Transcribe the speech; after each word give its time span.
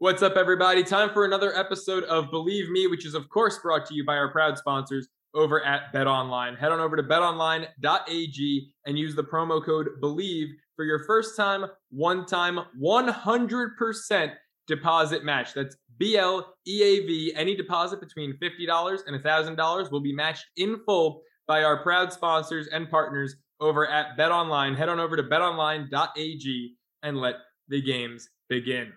What's 0.00 0.22
up, 0.22 0.38
everybody? 0.38 0.82
Time 0.82 1.10
for 1.10 1.26
another 1.26 1.54
episode 1.54 2.04
of 2.04 2.30
Bleav 2.30 2.70
Me, 2.70 2.86
which 2.86 3.04
is, 3.04 3.12
of 3.12 3.28
course, 3.28 3.58
brought 3.58 3.84
to 3.84 3.94
you 3.94 4.02
by 4.02 4.16
our 4.16 4.32
proud 4.32 4.56
sponsors 4.56 5.06
over 5.34 5.62
at 5.62 5.92
Bet 5.92 6.06
Online. 6.06 6.56
Head 6.56 6.72
on 6.72 6.80
over 6.80 6.96
to 6.96 7.02
betonline.ag 7.02 8.72
and 8.86 8.98
use 8.98 9.14
the 9.14 9.22
promo 9.22 9.62
code 9.62 9.88
BLEAV 10.02 10.52
for 10.74 10.86
your 10.86 11.04
first 11.04 11.36
time, 11.36 11.66
one 11.90 12.24
time, 12.24 12.60
100% 12.82 14.32
deposit 14.66 15.22
match. 15.22 15.52
That's 15.52 15.76
B 15.98 16.16
L 16.16 16.54
E 16.66 16.82
A 16.82 17.06
V. 17.06 17.34
Any 17.36 17.54
deposit 17.54 18.00
between 18.00 18.38
$50 18.38 19.00
and 19.06 19.22
$1,000 19.22 19.92
will 19.92 20.00
be 20.00 20.14
matched 20.14 20.46
in 20.56 20.80
full 20.86 21.20
by 21.46 21.62
our 21.62 21.82
proud 21.82 22.10
sponsors 22.10 22.68
and 22.68 22.88
partners 22.88 23.36
over 23.60 23.86
at 23.86 24.16
Bet 24.16 24.32
Online. 24.32 24.74
Head 24.74 24.88
on 24.88 24.98
over 24.98 25.14
to 25.14 25.22
betonline.ag 25.22 26.74
and 27.02 27.18
let 27.18 27.34
the 27.68 27.82
games 27.82 28.30
begin. 28.48 28.94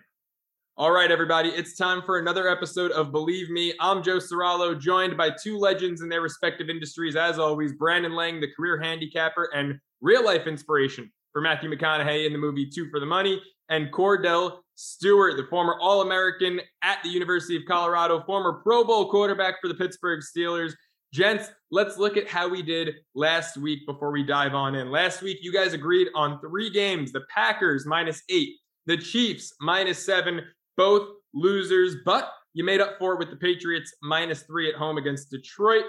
All 0.76 0.90
right, 0.90 1.12
everybody, 1.12 1.50
it's 1.50 1.76
time 1.76 2.02
for 2.02 2.18
another 2.18 2.48
episode 2.48 2.90
of 2.90 3.12
Bleav 3.12 3.48
Me. 3.48 3.72
I'm 3.78 4.02
Joe 4.02 4.16
Ceraulo, 4.16 4.76
joined 4.76 5.16
by 5.16 5.30
two 5.30 5.56
legends 5.56 6.02
in 6.02 6.08
their 6.08 6.20
respective 6.20 6.68
industries, 6.68 7.14
as 7.14 7.38
always 7.38 7.74
Brandon 7.74 8.16
Lang, 8.16 8.40
the 8.40 8.50
career 8.56 8.80
handicapper 8.80 9.50
and 9.54 9.78
real 10.00 10.24
life 10.24 10.48
inspiration 10.48 11.12
for 11.32 11.40
Matthew 11.40 11.70
McConaughey 11.70 12.26
in 12.26 12.32
the 12.32 12.40
movie 12.40 12.68
Two 12.68 12.90
for 12.90 12.98
the 12.98 13.06
Money, 13.06 13.40
and 13.68 13.92
Kordell 13.92 14.58
Stewart, 14.74 15.36
the 15.36 15.46
former 15.48 15.78
All 15.80 16.02
American 16.02 16.60
at 16.82 16.98
the 17.04 17.08
University 17.08 17.54
of 17.54 17.62
Colorado, 17.68 18.24
former 18.24 18.54
Pro 18.64 18.82
Bowl 18.82 19.08
quarterback 19.08 19.60
for 19.62 19.68
the 19.68 19.74
Pittsburgh 19.74 20.24
Steelers. 20.24 20.72
Gents, 21.12 21.52
let's 21.70 21.98
look 21.98 22.16
at 22.16 22.26
how 22.26 22.48
we 22.48 22.62
did 22.62 22.96
last 23.14 23.56
week 23.56 23.86
before 23.86 24.10
we 24.10 24.24
dive 24.24 24.54
on 24.54 24.74
in. 24.74 24.90
Last 24.90 25.22
week, 25.22 25.38
you 25.40 25.52
guys 25.52 25.72
agreed 25.72 26.08
on 26.16 26.40
three 26.40 26.68
games 26.68 27.12
the 27.12 27.22
Packers 27.32 27.86
minus 27.86 28.24
eight, 28.28 28.56
the 28.86 28.96
Chiefs 28.96 29.54
minus 29.60 30.04
seven, 30.04 30.42
both 30.76 31.08
losers, 31.32 31.96
but 32.04 32.30
you 32.52 32.64
made 32.64 32.80
up 32.80 32.98
for 32.98 33.14
it 33.14 33.18
with 33.18 33.30
the 33.30 33.36
Patriots 33.36 33.94
minus 34.02 34.42
three 34.42 34.68
at 34.68 34.76
home 34.76 34.96
against 34.96 35.30
Detroit. 35.30 35.84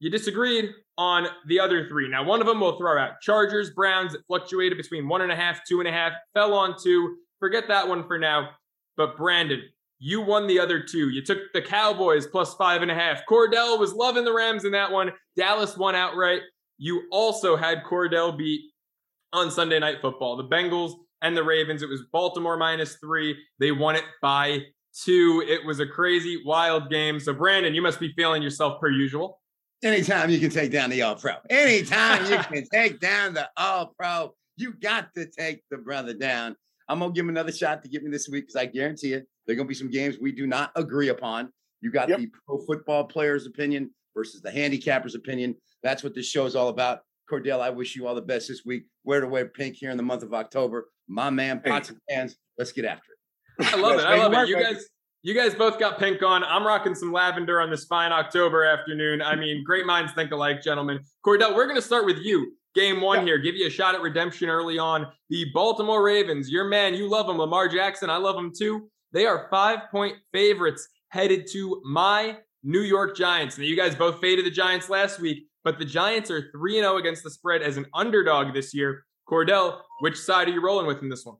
You 0.00 0.10
disagreed 0.10 0.70
on 0.98 1.28
the 1.46 1.60
other 1.60 1.88
three. 1.88 2.08
Now, 2.08 2.24
one 2.24 2.40
of 2.40 2.46
them 2.46 2.60
we'll 2.60 2.76
throw 2.76 2.98
out 2.98 3.20
Chargers, 3.20 3.70
Browns, 3.70 4.14
it 4.14 4.22
fluctuated 4.26 4.76
between 4.76 5.08
one 5.08 5.22
and 5.22 5.30
a 5.30 5.36
half, 5.36 5.60
two 5.64 5.78
and 5.78 5.88
a 5.88 5.92
half, 5.92 6.12
fell 6.34 6.54
on 6.54 6.74
two. 6.82 7.16
Forget 7.38 7.68
that 7.68 7.86
one 7.86 8.06
for 8.06 8.18
now. 8.18 8.50
But 8.96 9.16
Brandon, 9.16 9.62
you 10.00 10.20
won 10.20 10.48
the 10.48 10.58
other 10.58 10.82
two. 10.82 11.10
You 11.10 11.22
took 11.24 11.38
the 11.54 11.62
Cowboys 11.62 12.26
plus 12.26 12.54
five 12.54 12.82
and 12.82 12.90
a 12.90 12.94
half. 12.94 13.22
Kordell 13.30 13.78
was 13.78 13.94
loving 13.94 14.24
the 14.24 14.32
Rams 14.32 14.64
in 14.64 14.72
that 14.72 14.90
one. 14.90 15.12
Dallas 15.36 15.76
won 15.76 15.94
outright. 15.94 16.42
You 16.78 17.02
also 17.12 17.54
had 17.54 17.84
Kordell 17.84 18.36
beat 18.36 18.62
on 19.32 19.52
Sunday 19.52 19.78
Night 19.78 19.98
Football. 20.02 20.36
The 20.36 20.48
Bengals 20.48 20.94
and 21.22 21.36
the 21.36 21.42
Ravens. 21.42 21.82
It 21.82 21.88
was 21.88 22.02
Baltimore 22.12 22.56
minus 22.56 22.96
three. 22.96 23.36
They 23.58 23.72
won 23.72 23.96
it 23.96 24.04
by 24.20 24.60
two. 25.04 25.44
It 25.46 25.64
was 25.64 25.80
a 25.80 25.86
crazy, 25.86 26.42
wild 26.44 26.90
game. 26.90 27.18
So, 27.18 27.32
Brandon, 27.32 27.74
you 27.74 27.82
must 27.82 28.00
be 28.00 28.12
feeling 28.12 28.42
yourself 28.42 28.80
per 28.80 28.90
usual. 28.90 29.40
Anytime 29.82 30.30
you 30.30 30.38
can 30.38 30.50
take 30.50 30.70
down 30.70 30.90
the 30.90 31.02
All 31.02 31.16
Pro, 31.16 31.34
anytime 31.50 32.30
you 32.30 32.38
can 32.50 32.64
take 32.72 33.00
down 33.00 33.34
the 33.34 33.48
All 33.56 33.92
Pro, 33.98 34.34
you 34.56 34.74
got 34.74 35.12
to 35.14 35.26
take 35.26 35.62
the 35.70 35.78
brother 35.78 36.14
down. 36.14 36.56
I'm 36.88 36.98
gonna 36.98 37.12
give 37.12 37.24
him 37.24 37.30
another 37.30 37.52
shot 37.52 37.82
to 37.82 37.88
get 37.88 38.02
me 38.02 38.10
this 38.10 38.28
week 38.28 38.44
because 38.44 38.56
I 38.56 38.66
guarantee 38.66 39.08
you 39.08 39.22
there 39.46 39.54
are 39.54 39.56
gonna 39.56 39.68
be 39.68 39.74
some 39.74 39.90
games 39.90 40.16
we 40.20 40.32
do 40.32 40.46
not 40.46 40.70
agree 40.76 41.08
upon. 41.08 41.52
You 41.80 41.90
got 41.90 42.08
yep. 42.08 42.18
the 42.18 42.30
pro 42.46 42.58
football 42.58 43.04
player's 43.04 43.46
opinion 43.46 43.90
versus 44.14 44.40
the 44.40 44.50
handicapper's 44.50 45.14
opinion. 45.14 45.56
That's 45.82 46.04
what 46.04 46.14
this 46.14 46.26
show 46.26 46.46
is 46.46 46.54
all 46.54 46.68
about. 46.68 47.00
Kordell, 47.32 47.60
I 47.60 47.70
wish 47.70 47.96
you 47.96 48.06
all 48.06 48.14
the 48.14 48.20
best 48.20 48.48
this 48.48 48.62
week. 48.66 48.84
Wear 49.04 49.20
to 49.20 49.26
wear 49.26 49.46
pink 49.46 49.76
here 49.76 49.90
in 49.90 49.96
the 49.96 50.02
month 50.02 50.22
of 50.22 50.34
October. 50.34 50.90
My 51.08 51.30
man, 51.30 51.62
pots 51.64 51.88
and 51.88 51.98
pans. 52.08 52.36
Let's 52.58 52.72
get 52.72 52.84
after 52.84 53.08
it. 53.58 53.74
I 53.74 53.76
love 53.78 53.98
it. 53.98 54.04
I 54.04 54.16
love 54.16 54.34
it. 54.34 54.48
You 54.48 54.60
guys, 54.60 54.84
you 55.22 55.34
guys 55.34 55.54
both 55.54 55.78
got 55.78 55.98
pink 55.98 56.22
on. 56.22 56.44
I'm 56.44 56.66
rocking 56.66 56.94
some 56.94 57.10
lavender 57.10 57.60
on 57.60 57.70
this 57.70 57.86
fine 57.86 58.12
October 58.12 58.64
afternoon. 58.64 59.22
I 59.22 59.34
mean, 59.34 59.64
great 59.64 59.86
minds 59.86 60.12
think 60.12 60.30
alike, 60.30 60.62
gentlemen. 60.62 61.00
Kordell, 61.24 61.54
we're 61.54 61.64
going 61.64 61.76
to 61.76 61.82
start 61.82 62.04
with 62.04 62.18
you. 62.18 62.52
Game 62.74 63.00
one 63.00 63.20
yeah. 63.20 63.24
here. 63.24 63.38
Give 63.38 63.54
you 63.54 63.66
a 63.66 63.70
shot 63.70 63.94
at 63.94 64.02
redemption 64.02 64.48
early 64.48 64.78
on. 64.78 65.06
The 65.30 65.46
Baltimore 65.54 66.02
Ravens, 66.02 66.50
your 66.50 66.64
man, 66.64 66.94
you 66.94 67.08
love 67.08 67.26
them. 67.26 67.38
Lamar 67.38 67.68
Jackson, 67.68 68.10
I 68.10 68.16
love 68.16 68.36
him 68.36 68.52
too. 68.56 68.90
They 69.12 69.26
are 69.26 69.46
five 69.50 69.90
point 69.90 70.16
favorites 70.32 70.86
headed 71.08 71.46
to 71.52 71.80
my 71.84 72.38
New 72.62 72.80
York 72.80 73.16
Giants. 73.16 73.58
Now, 73.58 73.64
you 73.64 73.76
guys 73.76 73.94
both 73.94 74.20
faded 74.20 74.46
the 74.46 74.50
Giants 74.50 74.88
last 74.88 75.20
week 75.20 75.46
but 75.64 75.78
the 75.78 75.84
Giants 75.84 76.30
are 76.30 76.50
3 76.50 76.74
0 76.74 76.96
against 76.96 77.22
the 77.22 77.30
spread 77.30 77.62
as 77.62 77.76
an 77.76 77.86
underdog 77.94 78.54
this 78.54 78.74
year. 78.74 79.04
Kordell, 79.28 79.80
which 80.00 80.18
side 80.18 80.48
are 80.48 80.52
you 80.52 80.62
rolling 80.62 80.86
with 80.86 81.02
in 81.02 81.08
this 81.08 81.24
one? 81.24 81.36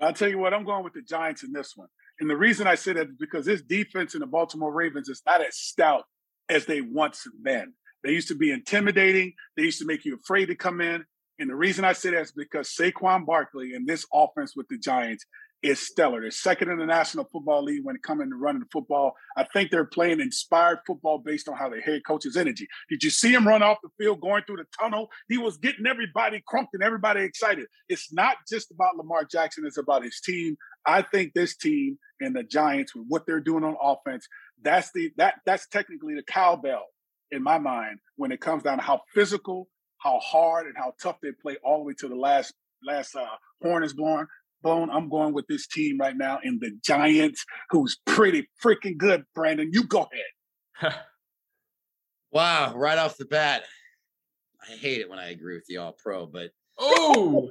I'll 0.00 0.12
tell 0.12 0.28
you 0.28 0.38
what, 0.38 0.54
I'm 0.54 0.64
going 0.64 0.84
with 0.84 0.94
the 0.94 1.02
Giants 1.02 1.42
in 1.42 1.52
this 1.52 1.76
one. 1.76 1.88
And 2.20 2.28
the 2.28 2.36
reason 2.36 2.66
I 2.66 2.74
say 2.74 2.92
that 2.92 3.08
is 3.08 3.16
because 3.18 3.46
this 3.46 3.62
defense 3.62 4.14
in 4.14 4.20
the 4.20 4.26
Baltimore 4.26 4.72
Ravens 4.72 5.08
is 5.08 5.22
not 5.26 5.40
as 5.40 5.56
stout 5.56 6.04
as 6.48 6.66
they 6.66 6.80
once 6.80 7.26
been. 7.42 7.72
They 8.02 8.12
used 8.12 8.28
to 8.28 8.34
be 8.34 8.50
intimidating. 8.50 9.34
They 9.56 9.64
used 9.64 9.78
to 9.80 9.86
make 9.86 10.04
you 10.04 10.16
afraid 10.16 10.46
to 10.46 10.54
come 10.54 10.80
in. 10.80 11.04
And 11.38 11.48
the 11.48 11.54
reason 11.54 11.84
I 11.84 11.92
say 11.92 12.10
that 12.10 12.20
is 12.20 12.32
because 12.32 12.74
Saquon 12.74 13.26
Barkley 13.26 13.74
and 13.74 13.86
this 13.86 14.06
offense 14.12 14.54
with 14.54 14.68
the 14.68 14.78
Giants 14.78 15.24
is 15.62 15.86
stellar. 15.86 16.20
They're 16.20 16.30
second 16.30 16.70
in 16.70 16.78
the 16.78 16.86
National 16.86 17.28
Football 17.30 17.64
League 17.64 17.84
when 17.84 17.96
it 17.96 18.02
comes 18.02 18.22
to 18.22 18.36
running 18.36 18.60
the 18.60 18.68
football. 18.72 19.12
I 19.36 19.44
think 19.44 19.70
they're 19.70 19.84
playing 19.84 20.20
inspired 20.20 20.78
football 20.86 21.18
based 21.18 21.48
on 21.48 21.56
how 21.56 21.68
their 21.68 21.82
head 21.82 22.02
coach's 22.06 22.36
energy. 22.36 22.66
Did 22.88 23.02
you 23.02 23.10
see 23.10 23.32
him 23.32 23.46
run 23.46 23.62
off 23.62 23.78
the 23.82 23.90
field 23.98 24.20
going 24.20 24.42
through 24.46 24.56
the 24.56 24.66
tunnel? 24.80 25.10
He 25.28 25.38
was 25.38 25.58
getting 25.58 25.86
everybody 25.86 26.42
crunked 26.46 26.74
and 26.74 26.82
everybody 26.82 27.22
excited. 27.22 27.66
It's 27.88 28.12
not 28.12 28.36
just 28.48 28.70
about 28.70 28.96
Lamar 28.96 29.24
Jackson, 29.24 29.64
it's 29.66 29.78
about 29.78 30.04
his 30.04 30.20
team. 30.20 30.56
I 30.86 31.02
think 31.02 31.34
this 31.34 31.56
team 31.56 31.98
and 32.20 32.34
the 32.34 32.42
Giants 32.42 32.94
with 32.94 33.04
what 33.08 33.26
they're 33.26 33.40
doing 33.40 33.64
on 33.64 33.76
offense, 33.82 34.26
that's 34.62 34.90
the 34.92 35.12
that 35.16 35.34
that's 35.44 35.66
technically 35.68 36.14
the 36.14 36.22
cowbell 36.22 36.86
in 37.30 37.42
my 37.42 37.58
mind 37.58 37.98
when 38.16 38.32
it 38.32 38.40
comes 38.40 38.62
down 38.62 38.78
to 38.78 38.84
how 38.84 39.02
physical, 39.14 39.68
how 39.98 40.18
hard, 40.20 40.66
and 40.66 40.76
how 40.76 40.94
tough 41.02 41.16
they 41.22 41.30
play 41.42 41.56
all 41.62 41.78
the 41.78 41.84
way 41.84 41.94
to 41.98 42.08
the 42.08 42.16
last 42.16 42.54
last 42.86 43.14
uh, 43.14 43.26
horn 43.62 43.84
is 43.84 43.92
blown. 43.92 44.26
Bone, 44.62 44.90
I'm 44.90 45.08
going 45.08 45.32
with 45.32 45.46
this 45.46 45.66
team 45.66 45.98
right 45.98 46.16
now 46.16 46.38
in 46.42 46.58
the 46.60 46.72
Giants, 46.84 47.44
who's 47.70 47.98
pretty 48.06 48.48
freaking 48.62 48.96
good. 48.96 49.24
Brandon, 49.34 49.70
you 49.72 49.84
go 49.84 50.08
ahead. 50.82 50.94
wow, 52.32 52.74
right 52.74 52.98
off 52.98 53.16
the 53.16 53.26
bat, 53.26 53.64
I 54.62 54.72
hate 54.74 55.00
it 55.00 55.08
when 55.08 55.18
I 55.18 55.30
agree 55.30 55.54
with 55.54 55.66
the 55.66 55.78
All 55.78 55.92
Pro, 55.92 56.26
but 56.26 56.50
oh, 56.78 57.50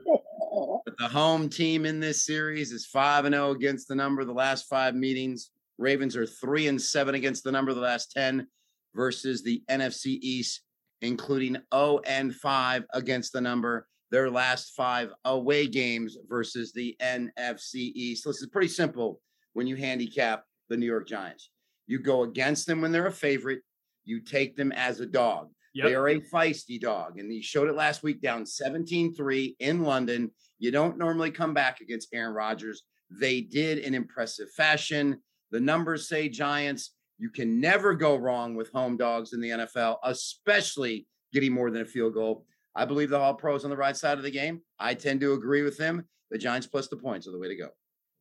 but 0.86 0.96
the 1.00 1.08
home 1.08 1.50
team 1.50 1.86
in 1.86 2.00
this 2.00 2.25
series 2.25 2.72
is 2.72 2.86
five 2.86 3.25
and 3.25 3.34
zero 3.34 3.48
oh 3.48 3.52
against 3.52 3.88
the 3.88 3.96
number 3.96 4.24
the 4.24 4.34
last 4.34 4.68
five 4.68 4.96
meetings. 4.96 5.52
Ravens 5.78 6.16
are 6.16 6.25
three 6.25 6.68
and 6.68 6.81
seven 6.81 7.16
against 7.16 7.44
the 7.44 7.52
number 7.52 7.74
the 7.74 7.81
last 7.81 8.12
ten, 8.12 8.48
versus 8.96 9.44
the 9.44 9.64
NFC 9.69 10.19
East, 10.22 10.62
including 11.02 11.53
zero 11.53 11.66
oh 11.72 12.02
and 12.06 12.36
five 12.36 12.86
against 12.94 13.34
the 13.34 13.42
number 13.42 13.88
their 14.12 14.30
last 14.30 14.74
five 14.75 15.12
away 15.25 15.68
games 15.68 16.18
versus 16.28 16.72
the 16.72 16.96
NFC 17.02 17.92
East. 17.94 18.25
This 18.25 18.42
is 18.42 18.47
pretty 18.47 18.68
simple 18.68 19.22
when 19.53 19.68
you 19.68 19.75
handicap 19.75 20.44
the 20.70 20.78
New 20.78 20.86
York 20.86 21.08
Giants. 21.08 21.50
You 21.88 22.00
go 22.00 22.24
against 22.24 22.68
them 22.68 22.81
when 22.81 22.92
they're 22.92 23.08
a 23.08 23.12
favorite, 23.12 23.62
you 24.06 24.22
take 24.22 24.56
them 24.56 24.72
as 24.72 25.00
a 25.00 25.06
dog. 25.06 25.50
Yep. 25.74 25.88
They 25.88 25.96
are 25.96 26.09
a 26.09 26.19
feisty 26.19 26.80
dog. 26.80 27.19
And 27.19 27.31
he 27.31 27.42
showed 27.42 27.69
it 27.69 27.75
last 27.75 28.03
week 28.03 28.22
down 28.22 28.46
17 28.46 29.14
3 29.14 29.56
in 29.59 29.84
London. 29.84 30.31
You 30.58 30.72
don't 30.72 30.98
normally 30.98 31.31
come 31.31 31.53
back 31.53 31.81
against 31.81 32.09
Aaron 32.14 32.34
Rodgers. 32.34 32.84
They 33.09 33.42
did 33.42 33.80
in 33.80 33.94
impressive 33.94 34.52
fashion. 34.52 35.22
The 35.52 35.59
numbers 35.59 36.08
say 36.08 36.30
Giants. 36.30 36.92
You 37.18 37.30
can 37.30 37.59
never 37.59 37.94
go 37.96 38.16
wrong 38.16 38.56
with 38.56 38.72
home 38.72 38.98
dogs 38.98 39.34
in 39.34 39.42
the 39.42 39.50
NFL, 39.50 39.98
especially 40.03 41.06
getting 41.34 41.53
more 41.53 41.69
than 41.69 41.81
a 41.81 41.86
field 41.86 42.14
goal. 42.14 42.46
I 42.75 42.85
believe 42.85 43.09
the 43.09 43.19
All 43.19 43.34
Pros 43.34 43.63
on 43.63 43.69
the 43.69 43.78
right 43.78 43.96
side 43.96 44.18
of 44.18 44.24
the 44.24 44.31
game. 44.31 44.62
I 44.80 44.94
tend 44.94 45.22
to 45.22 45.34
agree 45.34 45.63
with 45.63 45.78
them. 45.78 46.07
The 46.31 46.38
Giants 46.38 46.68
plus 46.68 46.88
the 46.88 46.97
points 46.97 47.28
are 47.28 47.31
the 47.31 47.40
way 47.40 47.47
to 47.47 47.56
go. 47.56 47.69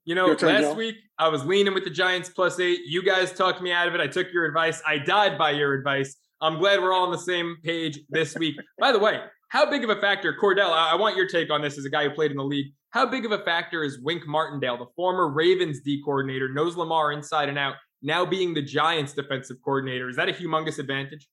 You 0.05 0.15
know, 0.15 0.35
turn, 0.35 0.63
last 0.63 0.77
week 0.77 0.97
I 1.19 1.29
was 1.29 1.45
leaning 1.45 1.75
with 1.75 1.85
the 1.85 1.91
Giants 1.91 2.31
plus 2.31 2.59
eight. 2.59 2.81
You 2.87 3.03
guys 3.03 3.33
talked 3.33 3.61
me 3.61 3.73
out 3.73 3.89
of 3.89 3.95
it. 3.95 4.01
I 4.01 4.07
took 4.07 4.33
your 4.33 4.47
advice. 4.47 4.81
I 4.87 4.99
died 4.99 5.37
by 5.37 5.51
your 5.51 5.75
advice. 5.75 6.17
I'm 6.41 6.59
glad 6.59 6.81
we're 6.81 6.95
all 6.95 7.05
on 7.05 7.13
the 7.13 7.19
same 7.19 7.57
page 7.63 8.01
this 8.09 8.35
week. 8.37 8.57
by 8.79 8.93
the 8.93 8.99
way, 8.99 9.21
how 9.51 9.69
big 9.69 9.85
of 9.85 9.91
a 9.91 10.01
factor, 10.01 10.35
Kordell, 10.41 10.71
I, 10.71 10.93
I 10.93 10.95
want 10.95 11.17
your 11.17 11.29
take 11.29 11.51
on 11.51 11.61
this 11.61 11.77
as 11.79 11.85
a 11.85 11.91
guy 11.91 12.05
who 12.05 12.11
played 12.11 12.31
in 12.31 12.37
the 12.37 12.45
league. 12.45 12.73
How 12.91 13.05
big 13.05 13.27
of 13.27 13.33
a 13.33 13.45
factor 13.45 13.83
is 13.85 14.01
Wink 14.01 14.27
Martindale, 14.27 14.79
the 14.79 14.87
former 14.97 15.29
Ravens 15.29 15.81
D 15.81 16.01
coordinator, 16.03 16.49
knows 16.51 16.77
Lamar 16.77 17.13
inside 17.13 17.51
and 17.51 17.59
out, 17.59 17.75
now 18.01 18.25
being 18.25 18.55
the 18.55 18.63
Giants 18.63 19.13
defensive 19.13 19.59
coordinator? 19.63 20.09
Is 20.09 20.17
that 20.17 20.29
a 20.29 20.33
humongous 20.33 20.79
advantage? 20.79 21.29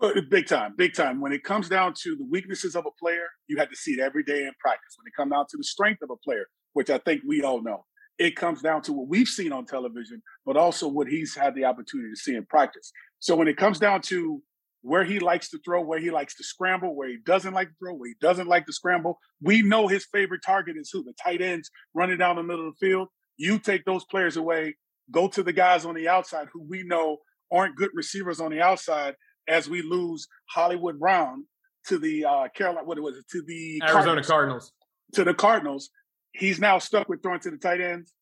Uh, 0.00 0.10
big 0.30 0.46
time, 0.46 0.74
big 0.76 0.92
time. 0.92 1.20
When 1.20 1.32
it 1.32 1.42
comes 1.42 1.70
down 1.70 1.94
to 2.02 2.16
the 2.16 2.26
weaknesses 2.30 2.76
of 2.76 2.84
a 2.84 2.90
player, 3.02 3.26
you 3.48 3.56
have 3.56 3.70
to 3.70 3.76
see 3.76 3.92
it 3.92 4.00
every 4.00 4.22
day 4.22 4.42
in 4.42 4.52
practice. 4.60 4.94
When 4.98 5.06
it 5.06 5.14
comes 5.16 5.32
down 5.32 5.46
to 5.48 5.56
the 5.56 5.64
strength 5.64 6.02
of 6.02 6.10
a 6.10 6.16
player, 6.16 6.46
which 6.74 6.90
I 6.90 6.98
think 6.98 7.22
we 7.26 7.42
all 7.42 7.62
know, 7.62 7.86
it 8.18 8.36
comes 8.36 8.60
down 8.60 8.82
to 8.82 8.92
what 8.92 9.08
we've 9.08 9.26
seen 9.26 9.52
on 9.52 9.64
television, 9.64 10.22
but 10.44 10.56
also 10.56 10.86
what 10.86 11.08
he's 11.08 11.34
had 11.34 11.54
the 11.54 11.64
opportunity 11.64 12.10
to 12.10 12.16
see 12.16 12.34
in 12.34 12.44
practice. 12.44 12.92
So 13.20 13.36
when 13.36 13.48
it 13.48 13.56
comes 13.56 13.78
down 13.78 14.02
to 14.02 14.42
where 14.82 15.04
he 15.04 15.18
likes 15.18 15.48
to 15.50 15.58
throw, 15.64 15.82
where 15.82 15.98
he 15.98 16.10
likes 16.10 16.36
to 16.36 16.44
scramble, 16.44 16.94
where 16.94 17.08
he 17.08 17.16
doesn't 17.24 17.54
like 17.54 17.68
to 17.68 17.74
throw, 17.82 17.94
where 17.94 18.08
he 18.08 18.14
doesn't 18.20 18.48
like 18.48 18.66
to 18.66 18.72
scramble, 18.74 19.18
we 19.40 19.62
know 19.62 19.88
his 19.88 20.06
favorite 20.12 20.42
target 20.44 20.76
is 20.76 20.90
who? 20.92 21.04
The 21.04 21.14
tight 21.22 21.40
ends 21.40 21.70
running 21.94 22.18
down 22.18 22.36
the 22.36 22.42
middle 22.42 22.68
of 22.68 22.74
the 22.78 22.86
field. 22.86 23.08
You 23.38 23.58
take 23.58 23.86
those 23.86 24.04
players 24.04 24.36
away, 24.36 24.76
go 25.10 25.26
to 25.28 25.42
the 25.42 25.54
guys 25.54 25.86
on 25.86 25.94
the 25.94 26.08
outside 26.08 26.48
who 26.52 26.62
we 26.68 26.82
know 26.82 27.18
aren't 27.50 27.76
good 27.76 27.90
receivers 27.94 28.40
on 28.40 28.50
the 28.50 28.60
outside 28.60 29.14
as 29.48 29.68
we 29.68 29.82
lose 29.82 30.26
Hollywood 30.50 30.98
Brown 30.98 31.44
to 31.88 31.98
the 31.98 32.24
uh 32.24 32.48
Carolina, 32.54 32.86
what 32.86 32.98
was 33.00 33.16
it, 33.16 33.24
to 33.32 33.42
the 33.42 33.80
Arizona 33.82 34.22
Cardinals. 34.22 34.26
Cardinals. 34.26 34.72
To 35.14 35.24
the 35.24 35.34
Cardinals. 35.34 35.90
He's 36.32 36.60
now 36.60 36.78
stuck 36.78 37.08
with 37.08 37.22
throwing 37.22 37.40
to 37.40 37.50
the 37.50 37.56
tight 37.56 37.80
ends. 37.80 38.12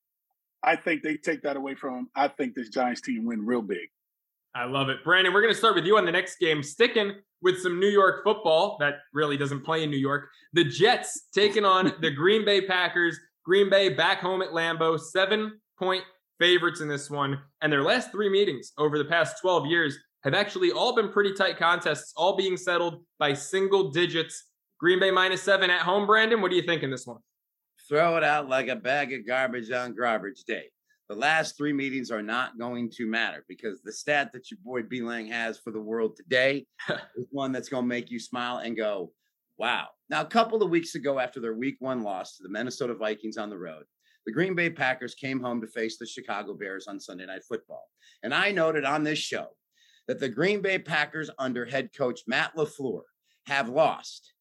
I 0.63 0.77
think 0.77 1.03
they 1.03 1.17
take 1.17 1.43
that 1.43 1.57
away 1.57 1.75
from 1.75 1.95
him. 1.95 2.09
I 2.15 2.29
think 2.29 2.55
this 2.55 2.71
Giants 2.71 3.01
team 3.01 3.27
win 3.27 3.45
real 3.45 3.63
big. 3.63 3.89
I 4.55 4.65
love 4.67 4.89
it. 4.89 5.03
Brandon, 5.05 5.35
we're 5.35 5.43
going 5.43 5.53
to 5.53 5.59
start 5.59 5.75
with 5.75 5.85
you 5.85 5.99
on 5.99 6.07
the 6.07 6.13
next 6.13 6.39
game, 6.39 6.63
sticking 6.63 7.13
with 7.43 7.61
some 7.61 7.81
New 7.81 7.89
York 7.89 8.23
football 8.23 8.77
that 8.79 8.95
really 9.13 9.37
doesn't 9.37 9.65
play 9.65 9.83
in 9.83 9.91
New 9.91 9.99
York. 9.99 10.29
The 10.53 10.65
Jets 10.65 11.29
taking 11.35 11.65
on 11.65 11.93
the 12.01 12.11
Green 12.15 12.45
Bay 12.45 12.61
Packers. 12.61 13.19
Green 13.45 13.69
Bay 13.69 13.91
back 13.91 14.21
home 14.21 14.43
at 14.43 14.51
Lambeau, 14.51 14.99
seven 14.99 15.61
point 15.79 16.05
favorites 16.39 16.81
in 16.81 16.89
this 16.89 17.11
one. 17.11 17.41
And 17.61 17.73
their 17.73 17.83
last 17.83 18.13
three 18.13 18.31
meetings 18.31 18.73
over 18.79 18.97
the 18.97 19.05
past 19.05 19.37
12 19.43 19.67
years 19.67 19.99
have 20.25 20.35
actually 20.35 20.73
all 20.73 20.95
been 20.95 21.11
pretty 21.11 21.33
tight 21.33 21.59
contests, 21.59 22.13
all 22.17 22.37
being 22.37 22.57
settled 22.57 23.05
by 23.19 23.35
single 23.35 23.91
digits. 23.91 24.51
Green 24.81 24.99
Bay 24.99 25.11
minus 25.11 25.43
seven 25.43 25.71
at 25.71 25.83
home, 25.83 26.07
Brandon. 26.07 26.41
What 26.41 26.51
do 26.51 26.57
you 26.57 26.63
think 26.63 26.83
in 26.83 26.91
this 26.91 27.07
one? 27.07 27.19
Throw 27.89 28.17
it 28.17 28.25
out 28.25 28.49
like 28.49 28.69
a 28.69 28.77
bag 28.77 29.13
of 29.13 29.27
garbage 29.27 29.71
on 29.71 29.95
garbage 29.95 30.45
day 30.45 30.65
the 31.09 31.15
last 31.15 31.57
three 31.57 31.73
meetings 31.73 32.11
are 32.11 32.23
not 32.23 32.59
going 32.59 32.91
to 32.91 33.07
matter 33.07 33.45
because 33.49 33.83
the 33.83 33.93
stat 33.93 34.31
that 34.33 34.51
your 34.51 34.59
boy 34.65 34.83
B 34.83 35.03
Lang 35.03 35.27
has 35.27 35.59
for 35.59 35.71
the 35.71 35.81
world 35.81 36.17
today 36.17 36.67
is 37.17 37.27
one 37.31 37.53
that's 37.53 37.69
going 37.69 37.85
to 37.85 37.89
make 37.89 38.11
you 38.11 38.19
smile 38.19 38.59
and 38.59 38.77
go, 38.77 39.13
wow. 39.59 39.89
Now, 40.09 40.23
a 40.23 40.27
couple 40.27 40.63
of 40.63 40.71
weeks 40.71 40.95
ago, 40.95 41.19
after 41.19 41.41
their 41.41 41.55
week 41.55 41.77
one 41.81 42.03
loss 42.03 42.37
to 42.37 42.43
the 42.43 42.49
Minnesota 42.49 42.95
Vikings 42.95 43.37
on 43.37 43.51
the 43.51 43.59
road, 43.59 43.85
the 44.27 44.33
Green 44.33 44.55
Bay 44.55 44.71
Packers 44.71 45.15
came 45.15 45.41
home 45.41 45.61
to 45.61 45.67
face 45.67 45.99
the 45.99 46.07
Chicago 46.07 46.55
Bears 46.55 46.87
on 46.87 46.99
Sunday 46.99 47.27
Night 47.27 47.43
Football. 47.47 47.87
And 48.23 48.33
I 48.33 48.51
noted 48.53 48.87
on 48.87 49.05
this 49.05 49.19
show 49.19 49.49
that 50.09 50.21
the 50.21 50.29
Green 50.29 50.61
Bay 50.61 50.79
Packers, 50.79 51.31
under 51.39 51.65
head 51.65 51.91
coach 51.97 52.23
Matt 52.27 52.55
LaFleur, 52.57 53.03
have 53.47 53.69
lost 53.69 54.33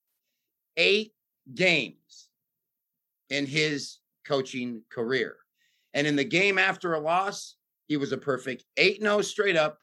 eight 0.78 1.14
games 1.54 2.30
in 3.30 3.46
his 3.46 4.00
coaching 4.26 4.82
career. 4.90 5.38
And 5.94 6.08
in 6.08 6.16
the 6.16 6.24
game 6.24 6.58
after 6.58 6.94
a 6.94 7.00
loss, 7.00 7.56
he 7.88 7.98
was 7.98 8.12
a 8.12 8.18
perfect 8.18 8.66
8 8.78 9.02
0 9.02 9.22
straight 9.22 9.56
up, 9.56 9.78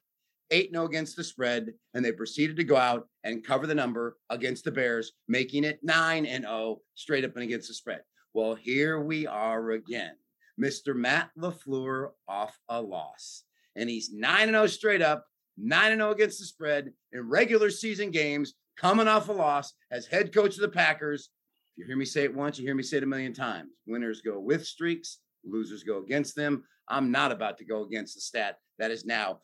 8 0.50 0.70
0 0.72 0.84
against 0.84 1.16
the 1.16 1.24
spread. 1.24 1.72
And 1.94 2.04
they 2.04 2.12
proceeded 2.12 2.56
to 2.56 2.64
go 2.64 2.76
out 2.76 3.08
and 3.24 3.44
cover 3.44 3.66
the 3.66 3.74
number 3.74 4.16
against 4.30 4.64
the 4.64 4.72
Bears, 4.72 5.12
making 5.28 5.64
it 5.64 5.80
9 5.82 6.26
and 6.26 6.44
0 6.44 6.80
straight 6.94 7.24
up 7.24 7.34
and 7.34 7.44
against 7.44 7.68
the 7.68 7.74
spread. 7.74 8.02
Well, 8.32 8.54
here 8.54 9.00
we 9.00 9.26
are 9.26 9.70
again. 9.70 10.14
Mr. 10.60 10.94
Matt 10.94 11.30
LaFleur 11.38 12.10
off 12.28 12.58
a 12.68 12.80
loss. 12.80 13.44
And 13.76 13.88
he's 13.88 14.12
9 14.12 14.48
0 14.48 14.66
straight 14.66 15.02
up, 15.02 15.26
9 15.62 15.96
0 15.96 16.10
against 16.10 16.38
the 16.38 16.44
spread 16.44 16.92
in 17.12 17.28
regular 17.28 17.70
season 17.70 18.10
games, 18.10 18.54
coming 18.76 19.08
off 19.08 19.28
a 19.28 19.32
loss 19.32 19.74
as 19.90 20.06
head 20.06 20.32
coach 20.32 20.54
of 20.54 20.62
the 20.62 20.68
Packers. 20.68 21.30
If 21.76 21.82
you 21.82 21.86
hear 21.86 21.96
me 21.96 22.04
say 22.04 22.24
it 22.24 22.34
once, 22.34 22.58
you 22.58 22.64
hear 22.64 22.74
me 22.74 22.82
say 22.82 22.98
it 22.98 23.02
a 23.02 23.06
million 23.06 23.32
times. 23.32 23.70
Winners 23.86 24.20
go 24.20 24.38
with 24.40 24.66
streaks, 24.66 25.18
losers 25.44 25.82
go 25.82 25.98
against 25.98 26.34
them. 26.34 26.64
I'm 26.88 27.10
not 27.10 27.32
about 27.32 27.58
to 27.58 27.64
go 27.64 27.84
against 27.84 28.14
the 28.14 28.20
stat 28.20 28.58
that 28.78 28.90
is 28.90 29.04
now 29.04 29.40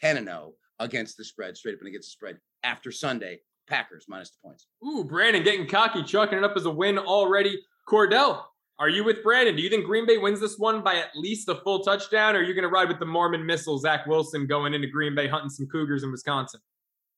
10 0.00 0.18
and 0.18 0.26
0 0.26 0.52
against 0.80 1.16
the 1.16 1.24
spread, 1.24 1.56
straight 1.56 1.74
up 1.74 1.80
and 1.80 1.88
against 1.88 2.08
the 2.08 2.12
spread 2.12 2.38
after 2.62 2.90
Sunday. 2.90 3.40
Packers 3.66 4.04
minus 4.08 4.30
the 4.30 4.36
points. 4.46 4.66
Ooh, 4.86 5.04
Brandon 5.04 5.42
getting 5.42 5.66
cocky, 5.66 6.02
chucking 6.02 6.36
it 6.36 6.44
up 6.44 6.52
as 6.54 6.66
a 6.66 6.70
win 6.70 6.98
already. 6.98 7.62
Kordell, 7.88 8.42
are 8.78 8.88
you 8.88 9.04
with 9.04 9.22
Brandon? 9.22 9.54
Do 9.54 9.62
you 9.62 9.70
think 9.70 9.86
Green 9.86 10.06
Bay 10.06 10.18
wins 10.18 10.40
this 10.40 10.58
one 10.58 10.82
by 10.82 10.96
at 10.96 11.14
least 11.14 11.48
a 11.48 11.54
full 11.56 11.80
touchdown, 11.80 12.34
or 12.34 12.40
are 12.40 12.42
you 12.42 12.54
going 12.54 12.64
to 12.64 12.68
ride 12.68 12.88
with 12.88 12.98
the 12.98 13.06
Mormon 13.06 13.46
missile, 13.46 13.78
Zach 13.78 14.06
Wilson, 14.06 14.46
going 14.46 14.74
into 14.74 14.88
Green 14.88 15.14
Bay 15.14 15.28
hunting 15.28 15.50
some 15.50 15.66
Cougars 15.66 16.02
in 16.02 16.10
Wisconsin? 16.10 16.60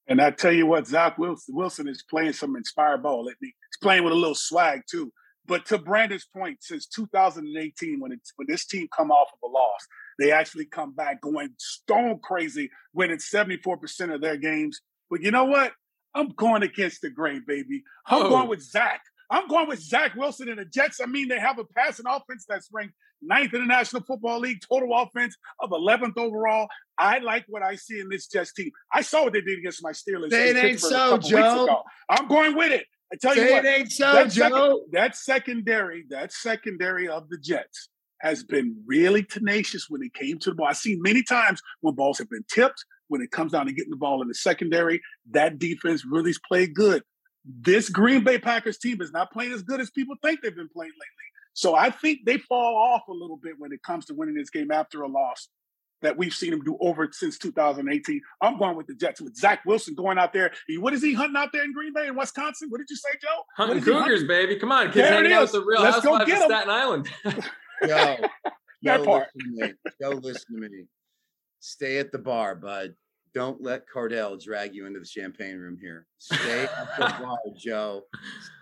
And 0.06 0.20
I 0.20 0.31
tell 0.31 0.53
you 0.53 0.67
what, 0.67 0.87
Zach 0.87 1.19
Wilson, 1.19 1.55
Wilson 1.55 1.88
is 1.88 2.05
playing 2.08 2.35
some 2.35 2.56
inspired 2.56 3.03
ball. 3.03 3.29
He's 3.41 3.53
playing 3.82 4.05
with 4.05 4.12
a 4.12 4.17
little 4.17 4.35
swag 4.35 4.82
too. 4.88 5.12
But 5.47 5.64
to 5.67 5.79
Brandon's 5.79 6.26
point, 6.26 6.58
since 6.61 6.87
2018, 6.87 8.00
when 8.00 8.12
it's 8.12 8.32
when 8.37 8.47
this 8.49 8.67
team 8.67 8.88
come 8.94 9.11
off 9.11 9.29
of 9.32 9.49
a 9.49 9.52
loss, 9.52 9.87
they 10.19 10.32
actually 10.32 10.67
come 10.67 10.93
back 10.93 11.20
going 11.20 11.50
stone 11.59 12.19
crazy, 12.23 12.70
winning 12.93 13.19
74% 13.19 14.14
of 14.14 14.20
their 14.20 14.37
games. 14.37 14.81
But 15.09 15.23
you 15.23 15.31
know 15.31 15.44
what? 15.44 15.73
I'm 16.14 16.31
going 16.31 16.62
against 16.62 17.02
the 17.02 17.11
grain, 17.11 17.44
baby. 17.47 17.82
I'm 18.06 18.26
oh. 18.26 18.29
going 18.29 18.49
with 18.49 18.62
Zach. 18.62 19.02
I'm 19.31 19.49
going 19.49 19.69
with 19.69 19.81
Zach 19.81 20.14
Wilson 20.14 20.49
and 20.49 20.58
the 20.58 20.64
Jets. 20.64 21.00
I 21.00 21.06
mean, 21.06 21.28
they 21.28 21.38
have 21.38 21.58
a 21.58 21.64
passing 21.64 22.06
offense 22.08 22.44
that's 22.49 22.69
ranked 22.73 22.94
ninth 23.23 23.55
in 23.55 23.61
the 23.61 23.67
National 23.67 24.02
Football 24.02 24.40
League, 24.40 24.58
total 24.69 24.96
offense 24.96 25.37
of 25.61 25.70
11th 25.70 26.17
overall. 26.17 26.69
I 26.99 27.19
like 27.19 27.44
what 27.49 27.62
I 27.62 27.76
see 27.76 28.00
in 28.00 28.08
this 28.08 28.26
Jets 28.26 28.52
team. 28.52 28.70
I 28.93 29.02
saw 29.02 29.25
what 29.25 29.32
they 29.32 29.40
did 29.40 29.58
against 29.58 29.82
my 29.82 29.93
Steelers. 29.93 30.32
It 30.32 30.56
ain't 30.56 30.81
so, 30.81 31.19
Joe. 31.19 31.82
I'm 32.08 32.28
going 32.28 32.56
with 32.56 32.73
it. 32.73 32.87
I 33.12 33.17
tell 33.20 33.34
Say 33.34 33.46
you 33.46 33.52
what, 33.52 33.64
it 33.64 33.69
ain't 33.69 33.93
so, 33.93 34.12
that, 34.12 34.32
second, 34.32 34.81
that 34.93 35.17
secondary, 35.17 36.05
that 36.11 36.32
secondary 36.32 37.08
of 37.08 37.28
the 37.28 37.38
Jets 37.38 37.88
has 38.20 38.43
been 38.43 38.82
really 38.87 39.23
tenacious 39.23 39.87
when 39.88 40.02
it 40.02 40.12
came 40.14 40.38
to 40.40 40.50
the 40.50 40.56
ball. 40.56 40.67
I've 40.67 40.76
seen 40.76 41.00
many 41.02 41.23
times 41.23 41.61
when 41.82 41.94
balls 41.94 42.19
have 42.19 42.31
been 42.31 42.44
tipped, 42.52 42.84
when 43.08 43.20
it 43.20 43.31
comes 43.31 43.52
down 43.52 43.67
to 43.67 43.73
getting 43.73 43.90
the 43.90 43.96
ball 43.96 44.23
in 44.23 44.28
the 44.28 44.34
secondary, 44.34 45.00
that 45.31 45.58
defense 45.58 46.05
really 46.05 46.32
played 46.49 46.75
good. 46.75 47.02
This 47.46 47.88
Green 47.88 48.25
Bay 48.25 48.38
Packers 48.38 48.78
team 48.78 49.00
is 49.00 49.12
not 49.12 49.32
playing 49.32 49.52
as 49.52 49.62
good 49.62 49.81
as 49.81 49.90
people 49.90 50.16
think 50.22 50.43
they've 50.43 50.54
been 50.54 50.69
playing 50.69 50.93
lately. 50.93 51.26
So 51.54 51.75
I 51.75 51.90
think 51.90 52.25
they 52.26 52.38
fall 52.38 52.76
off 52.76 53.08
a 53.08 53.12
little 53.12 53.37
bit 53.37 53.54
when 53.58 53.72
it 53.72 53.82
comes 53.82 54.04
to 54.06 54.14
winning 54.14 54.34
this 54.34 54.50
game 54.50 54.70
after 54.70 55.02
a 55.02 55.08
loss 55.08 55.48
that 56.02 56.16
we've 56.16 56.34
seen 56.34 56.50
them 56.50 56.62
do 56.62 56.76
over 56.81 57.08
since 57.12 57.38
2018. 57.38 58.20
I'm 58.43 58.58
going 58.58 58.76
with 58.76 58.87
the 58.87 58.94
Jets 58.94 59.20
with 59.20 59.37
Zach 59.37 59.64
Wilson 59.64 59.94
going 59.94 60.19
out 60.19 60.32
there. 60.32 60.52
What 60.78 60.93
is 60.93 61.02
he 61.02 61.14
hunting 61.14 61.37
out 61.37 61.50
there 61.52 61.64
in 61.64 61.72
Green 61.72 61.93
Bay 61.94 62.08
in 62.08 62.16
Wisconsin? 62.16 62.69
What 62.69 62.78
did 62.78 62.88
you 62.90 62.96
say, 62.96 63.08
Joe? 63.22 63.43
Hunting 63.56 63.82
Cougars, 63.82 64.20
hunting? 64.20 64.26
baby. 64.26 64.56
Come 64.56 64.72
on, 64.72 64.92
kids 64.92 65.08
hanging 65.08 65.32
out 65.32 65.42
with 65.42 65.52
the 65.52 65.64
real 65.64 65.81
Let's 65.82 65.96
housewives 65.96 66.31
of 66.31 66.38
Staten 66.38 66.70
Island. 66.70 67.08
Yo, 67.82 68.16
that 68.82 69.04
part. 69.04 69.28
Listen 69.34 69.78
Yo, 70.00 70.10
listen 70.10 70.54
to 70.54 70.69
me. 70.69 70.84
Stay 71.60 71.99
at 71.99 72.12
the 72.12 72.19
bar, 72.19 72.54
bud. 72.54 72.94
Don't 73.37 73.62
let 73.62 73.83
Kordell 73.87 74.43
drag 74.43 74.75
you 74.75 74.87
into 74.87 74.99
the 74.99 75.05
champagne 75.05 75.59
room 75.59 75.77
here. 75.79 76.06
Stay 76.17 76.62
at 76.79 76.97
the 76.97 77.23
bar, 77.23 77.37
Joe. 77.55 78.05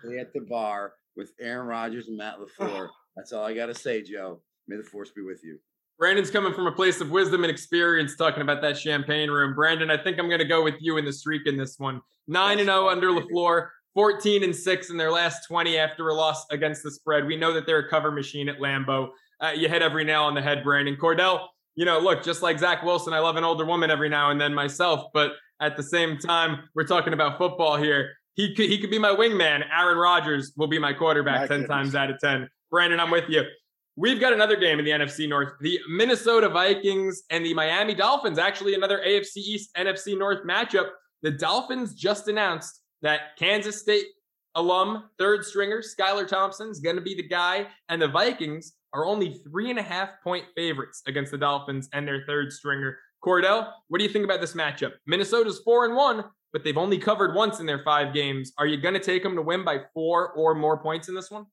Stay 0.03 0.17
at 0.17 0.33
the 0.33 0.41
bar 0.41 0.91
with 1.15 1.31
Aaron 1.39 1.65
Rodgers 1.65 2.09
and 2.09 2.17
Matt 2.17 2.35
LaFleur. 2.39 2.89
That's 3.15 3.31
all 3.31 3.45
I 3.45 3.53
got 3.53 3.67
to 3.67 3.73
say, 3.73 4.01
Joe. 4.01 4.41
May 4.67 4.75
the 4.75 4.83
force 4.83 5.11
be 5.11 5.21
with 5.21 5.39
you. 5.45 5.59
Brandon's 5.97 6.29
coming 6.29 6.53
from 6.53 6.67
a 6.67 6.73
place 6.73 6.99
of 6.99 7.09
wisdom 7.09 7.45
and 7.45 7.51
experience 7.51 8.17
talking 8.17 8.41
about 8.41 8.61
that 8.63 8.77
champagne 8.77 9.31
room. 9.31 9.55
Brandon, 9.55 9.89
I 9.89 9.95
think 9.95 10.19
I'm 10.19 10.27
going 10.27 10.39
to 10.39 10.45
go 10.45 10.61
with 10.61 10.75
you 10.81 10.97
in 10.97 11.05
the 11.05 11.13
streak 11.13 11.43
in 11.45 11.55
this 11.55 11.75
one. 11.79 12.01
9 12.27 12.59
and 12.59 12.67
0 12.67 12.89
under 12.89 13.11
LaFleur, 13.11 13.69
14 13.93 14.43
and 14.43 14.53
6 14.53 14.89
in 14.89 14.97
their 14.97 15.09
last 15.09 15.47
20 15.47 15.77
after 15.77 16.09
a 16.09 16.13
loss 16.13 16.45
against 16.51 16.83
the 16.83 16.91
spread. 16.91 17.25
We 17.25 17.37
know 17.37 17.53
that 17.53 17.65
they're 17.65 17.79
a 17.79 17.89
cover 17.89 18.11
machine 18.11 18.49
at 18.49 18.59
Lambeau. 18.59 19.07
Uh, 19.39 19.53
you 19.55 19.69
hit 19.69 19.81
every 19.81 20.03
nail 20.03 20.23
on 20.23 20.35
the 20.35 20.41
head, 20.41 20.65
Brandon. 20.65 20.97
Kordell, 21.01 21.47
you 21.75 21.85
know, 21.85 21.99
look, 21.99 22.23
just 22.23 22.41
like 22.41 22.59
Zach 22.59 22.83
Wilson, 22.83 23.13
I 23.13 23.19
love 23.19 23.35
an 23.35 23.43
older 23.43 23.65
woman 23.65 23.91
every 23.91 24.09
now 24.09 24.31
and 24.31 24.39
then 24.39 24.53
myself, 24.53 25.07
but 25.13 25.33
at 25.59 25.77
the 25.77 25.83
same 25.83 26.17
time, 26.17 26.59
we're 26.73 26.85
talking 26.85 27.13
about 27.13 27.37
football 27.37 27.77
here. 27.77 28.13
He 28.35 28.53
could, 28.53 28.69
he 28.69 28.77
could 28.77 28.89
be 28.89 28.99
my 28.99 29.09
wingman. 29.15 29.63
Aaron 29.73 29.97
Rodgers 29.97 30.53
will 30.57 30.67
be 30.67 30.79
my 30.79 30.93
quarterback 30.93 31.41
my 31.41 31.47
10 31.47 31.61
goodness. 31.61 31.69
times 31.69 31.95
out 31.95 32.09
of 32.09 32.19
10. 32.19 32.49
Brandon, 32.71 32.99
I'm 32.99 33.11
with 33.11 33.29
you. 33.29 33.43
We've 33.97 34.19
got 34.19 34.33
another 34.33 34.57
game 34.57 34.79
in 34.79 34.83
the 34.83 34.91
NFC 34.91 35.29
North. 35.29 35.53
The 35.61 35.79
Minnesota 35.89 36.49
Vikings 36.49 37.23
and 37.29 37.45
the 37.45 37.53
Miami 37.53 37.93
Dolphins, 37.93 38.37
actually 38.37 38.73
another 38.73 39.01
AFC 39.05 39.37
East, 39.37 39.69
NFC 39.77 40.17
North 40.17 40.45
matchup. 40.45 40.89
The 41.21 41.31
Dolphins 41.31 41.93
just 41.93 42.27
announced 42.27 42.81
that 43.01 43.37
Kansas 43.37 43.79
State 43.79 44.05
alum, 44.55 45.05
third 45.17 45.45
stringer, 45.45 45.81
Skylar 45.81 46.27
Thompson 46.27 46.69
is 46.69 46.79
going 46.79 46.97
to 46.97 47.01
be 47.01 47.15
the 47.15 47.27
guy. 47.27 47.67
And 47.87 48.01
the 48.01 48.07
Vikings 48.09 48.73
are 48.95 49.05
only 49.05 49.33
three 49.33 49.69
and 49.69 49.77
a 49.77 49.83
half 49.83 50.09
point 50.23 50.45
favorites 50.55 51.03
against 51.05 51.31
the 51.31 51.37
Dolphins 51.37 51.89
and 51.93 52.07
their 52.07 52.23
third 52.25 52.51
stringer. 52.51 52.97
Kordell, 53.23 53.71
what 53.89 53.97
do 53.99 54.05
you 54.05 54.09
think 54.09 54.23
about 54.23 54.39
this 54.39 54.53
matchup? 54.53 54.93
Minnesota's 55.05 55.59
four 55.65 55.85
and 55.85 55.95
one, 55.95 56.23
but 56.53 56.63
they've 56.63 56.77
only 56.77 56.97
covered 56.97 57.35
once 57.35 57.59
in 57.59 57.65
their 57.65 57.83
five 57.83 58.13
games. 58.13 58.53
Are 58.57 58.65
you 58.65 58.77
going 58.77 58.93
to 58.93 58.99
take 58.99 59.21
them 59.21 59.35
to 59.35 59.41
win 59.41 59.65
by 59.65 59.81
four 59.93 60.29
or 60.29 60.55
more 60.55 60.77
points 60.77 61.09
in 61.09 61.15
this 61.15 61.29
one? 61.29 61.45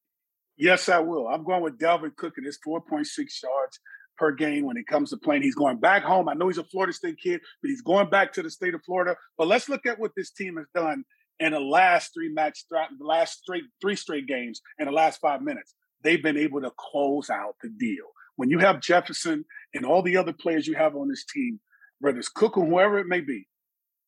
Yes, 0.56 0.88
I 0.88 1.00
will. 1.00 1.26
I'm 1.26 1.44
going 1.44 1.62
with 1.62 1.78
Dalvin 1.78 2.14
Cook 2.14 2.34
and 2.37 2.46
his 2.46 2.58
4.6 2.66 3.06
yards 3.16 3.80
per 4.16 4.30
game 4.30 4.66
when 4.66 4.76
it 4.76 4.87
comes 4.87 5.11
to 5.11 5.16
playing. 5.16 5.42
He's 5.42 5.54
going 5.56 5.78
back 5.78 6.04
home. 6.04 6.28
I 6.28 6.34
know 6.34 6.46
he's 6.46 6.58
a 6.58 6.64
Florida 6.64 6.92
State 6.92 7.18
kid, 7.20 7.40
but 7.61 7.70
he's 7.70 7.82
going 7.82 8.08
back 8.11 8.32
to 8.34 8.42
the 8.42 8.50
state 8.50 8.75
of 8.75 8.84
Florida. 8.84 9.16
But 9.37 9.49
let's 9.49 9.68
look 9.68 9.87
at 9.87 9.99
what 9.99 10.12
this 10.16 10.30
team 10.30 10.58
has 10.58 10.66
done 10.75 11.04
in 11.40 11.52
the 11.52 11.61
last 11.61 12.12
three 12.14 12.32
match, 12.32 12.64
the 12.70 12.87
last 13.00 13.40
straight 13.40 13.64
three 13.80 13.96
straight 13.96 14.28
games 14.28 14.61
in 14.78 14.87
the 14.87 14.92
last 14.92 15.20
five 15.20 15.42
minutes. 15.42 15.75
They've 16.02 16.23
been 16.23 16.37
able 16.37 16.61
to 16.62 16.73
close 16.76 17.30
out 17.30 17.56
the 17.62 17.68
deal. 17.68 18.06
When 18.37 18.50
you 18.50 18.59
have 18.61 18.80
Jefferson 18.80 19.44
and 19.75 19.85
all 19.85 20.02
the 20.02 20.16
other 20.16 20.32
players 20.32 20.66
you 20.66 20.75
have 20.75 20.97
on 20.97 21.09
this 21.09 21.25
team, 21.25 21.61
whether 22.00 22.18
it's 22.18 22.28
Cook 22.28 22.56
or 22.56 22.64
whoever 22.66 22.99
it 22.99 23.06
may 23.06 23.21
be, 23.21 23.47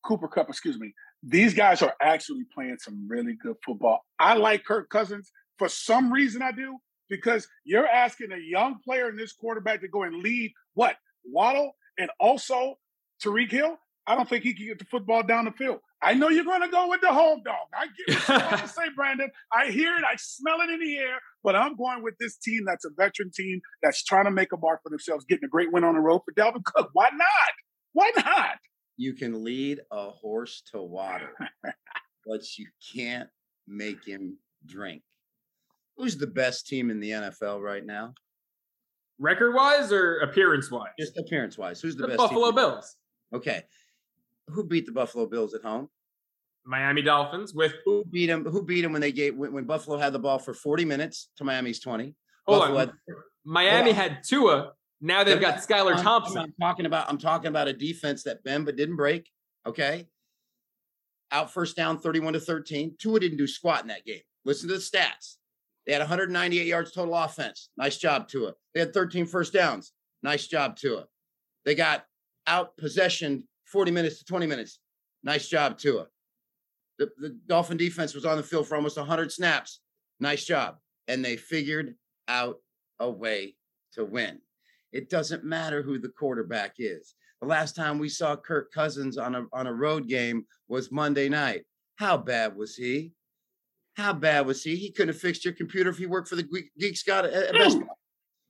Cooper 0.03 0.27
Kupp, 0.27 0.49
excuse 0.49 0.77
me, 0.79 0.93
these 1.23 1.53
guys 1.53 1.81
are 1.81 1.93
actually 2.01 2.43
playing 2.53 2.77
some 2.79 3.07
really 3.07 3.33
good 3.33 3.55
football. 3.65 4.03
I 4.19 4.35
like 4.35 4.65
Kirk 4.65 4.89
Cousins. 4.89 5.31
For 5.57 5.69
some 5.69 6.11
reason, 6.11 6.41
I 6.41 6.51
do. 6.51 6.77
because 7.09 7.47
you're 7.63 7.87
asking 7.87 8.31
a 8.31 8.37
young 8.37 8.79
player 8.83 9.09
in 9.09 9.15
this 9.15 9.31
quarterback 9.33 9.81
to 9.81 9.87
go 9.87 10.03
and 10.03 10.21
lead 10.21 10.53
what 10.73 10.95
Waddle 11.23 11.75
and 11.97 12.09
also 12.19 12.77
Tyreek 13.23 13.51
Hill. 13.51 13.77
I 14.07 14.15
don't 14.15 14.27
think 14.29 14.43
he 14.43 14.53
can 14.53 14.67
get 14.67 14.79
the 14.79 14.85
football 14.85 15.23
down 15.23 15.45
the 15.45 15.51
field. 15.51 15.79
I 16.01 16.13
know 16.13 16.29
you're 16.29 16.43
going 16.43 16.61
to 16.61 16.67
go 16.67 16.89
with 16.89 17.01
the 17.01 17.11
home 17.11 17.41
dog. 17.43 17.67
I 17.73 17.87
get 17.87 18.15
what 18.27 18.27
you 18.41 18.45
want 18.47 18.61
to 18.61 18.67
say, 18.73 18.83
Brandon. 18.95 19.31
I 19.51 19.71
hear 19.71 19.95
it. 19.97 20.03
I 20.03 20.15
smell 20.17 20.61
it 20.61 20.69
in 20.69 20.79
the 20.79 20.97
air. 20.97 21.19
But 21.45 21.55
I'm 21.55 21.75
going 21.75 22.01
with 22.01 22.15
this 22.19 22.37
team 22.37 22.63
that's 22.65 22.85
a 22.85 22.89
veteran 22.97 23.29
team 23.31 23.61
that's 23.83 24.03
trying 24.03 24.25
to 24.25 24.31
make 24.31 24.51
a 24.51 24.57
mark 24.57 24.81
for 24.81 24.89
themselves, 24.89 25.25
getting 25.25 25.45
a 25.45 25.47
great 25.47 25.71
win 25.71 25.83
on 25.83 25.93
the 25.93 26.01
road 26.01 26.21
for 26.25 26.33
Dalvin 26.33 26.65
Cook. 26.65 26.89
Why 26.93 27.09
not? 27.13 27.53
Why 27.93 28.11
not? 28.17 28.57
You 28.97 29.13
can 29.13 29.43
lead 29.43 29.79
a 29.91 30.09
horse 30.09 30.63
to 30.71 30.81
water, 30.81 31.29
but 32.25 32.41
you 32.57 32.65
can't 32.95 33.29
make 33.67 34.03
him 34.03 34.39
drink. 34.65 35.03
Who's 35.97 36.17
the 36.17 36.27
best 36.27 36.65
team 36.65 36.89
in 36.89 36.99
the 36.99 37.11
NFL 37.11 37.61
right 37.61 37.85
now? 37.85 38.15
Record 39.19 39.53
wise 39.53 39.91
or 39.91 40.17
appearance 40.17 40.71
wise? 40.71 40.89
Just 40.99 41.15
appearance 41.17 41.59
wise. 41.59 41.79
Who's 41.79 41.95
the, 41.95 42.03
the 42.03 42.07
best? 42.07 42.17
Buffalo 42.17 42.47
team? 42.47 42.55
Bills. 42.55 42.95
Okay. 43.33 43.61
Who 44.47 44.65
beat 44.65 44.87
the 44.87 44.91
Buffalo 44.91 45.27
Bills 45.27 45.53
at 45.53 45.61
home? 45.61 45.89
Miami 46.65 47.01
Dolphins 47.01 47.53
with 47.53 47.73
who 47.85 48.03
beat 48.05 48.27
them? 48.27 48.43
Who 48.45 48.63
beat 48.63 48.81
them 48.81 48.91
when 48.91 49.01
they 49.01 49.11
gave 49.11 49.35
when, 49.35 49.53
when 49.53 49.65
Buffalo 49.65 49.97
had 49.97 50.13
the 50.13 50.19
ball 50.19 50.39
for 50.39 50.53
40 50.53 50.85
minutes 50.85 51.29
to 51.37 51.43
Miami's 51.43 51.79
20? 51.79 52.15
Hold 52.47 52.59
Buffalo 52.59 52.79
on. 52.81 52.91
Miami 53.45 53.91
had 53.91 54.23
Tua. 54.23 54.71
Now 55.01 55.23
they've 55.23 55.39
got 55.39 55.57
Skylar 55.59 55.95
I'm- 55.95 56.03
Thompson. 56.03 56.37
I'm 56.39 56.53
talking 56.59 56.85
about 56.85 57.09
I'm 57.09 57.17
talking 57.17 57.47
about 57.47 57.67
a 57.67 57.73
defense 57.73 58.23
that 58.23 58.43
bent 58.43 58.65
but 58.65 58.75
didn't 58.75 58.95
break. 58.95 59.29
Okay. 59.67 60.07
Out 61.31 61.51
first 61.51 61.75
down 61.75 61.99
31 61.99 62.33
to 62.33 62.39
13. 62.39 62.95
Tua 62.99 63.19
didn't 63.19 63.37
do 63.37 63.47
squat 63.47 63.81
in 63.81 63.87
that 63.89 64.05
game. 64.05 64.21
Listen 64.45 64.69
to 64.69 64.75
the 64.75 64.79
stats. 64.81 65.35
They 65.85 65.93
had 65.93 65.99
198 66.01 66.65
yards 66.65 66.91
total 66.91 67.15
offense. 67.15 67.69
Nice 67.77 67.97
job, 67.97 68.27
Tua. 68.27 68.53
They 68.73 68.79
had 68.79 68.93
13 68.93 69.25
first 69.25 69.53
downs. 69.53 69.91
Nice 70.23 70.47
job, 70.47 70.75
Tua. 70.77 71.05
They 71.65 71.75
got 71.75 72.05
out 72.47 72.77
possession 72.77 73.47
40 73.65 73.91
minutes 73.91 74.19
to 74.19 74.25
20 74.25 74.47
minutes. 74.47 74.79
Nice 75.23 75.47
job, 75.47 75.77
Tua. 75.77 76.07
The, 76.97 77.09
the 77.17 77.37
Dolphin 77.47 77.77
defense 77.77 78.13
was 78.13 78.25
on 78.25 78.37
the 78.37 78.43
field 78.43 78.67
for 78.67 78.75
almost 78.75 78.97
100 78.97 79.31
snaps. 79.31 79.81
Nice 80.19 80.45
job. 80.45 80.77
And 81.07 81.23
they 81.23 81.37
figured 81.37 81.95
out 82.27 82.57
a 82.99 83.09
way 83.09 83.55
to 83.93 84.05
win. 84.05 84.39
It 84.91 85.09
doesn't 85.09 85.43
matter 85.43 85.81
who 85.81 85.99
the 85.99 86.09
quarterback 86.09 86.75
is. 86.79 87.15
The 87.41 87.47
last 87.47 87.75
time 87.75 87.99
we 87.99 88.09
saw 88.09 88.35
Kirk 88.35 88.71
Cousins 88.71 89.17
on 89.17 89.35
a 89.35 89.45
on 89.51 89.67
a 89.67 89.73
road 89.73 90.07
game 90.07 90.45
was 90.67 90.91
Monday 90.91 91.27
night. 91.27 91.65
How 91.97 92.17
bad 92.17 92.55
was 92.55 92.75
he? 92.75 93.11
How 93.95 94.13
bad 94.13 94.45
was 94.45 94.63
he? 94.63 94.75
He 94.75 94.91
couldn't 94.91 95.13
have 95.13 95.21
fixed 95.21 95.45
your 95.45 95.53
computer 95.53 95.89
if 95.89 95.97
he 95.97 96.05
worked 96.05 96.27
for 96.27 96.35
the 96.35 96.69
Geek- 96.79 96.97
Scout 96.97 97.25
at, 97.25 97.33
at 97.33 97.53
Best 97.53 97.79
Buy. 97.79 97.87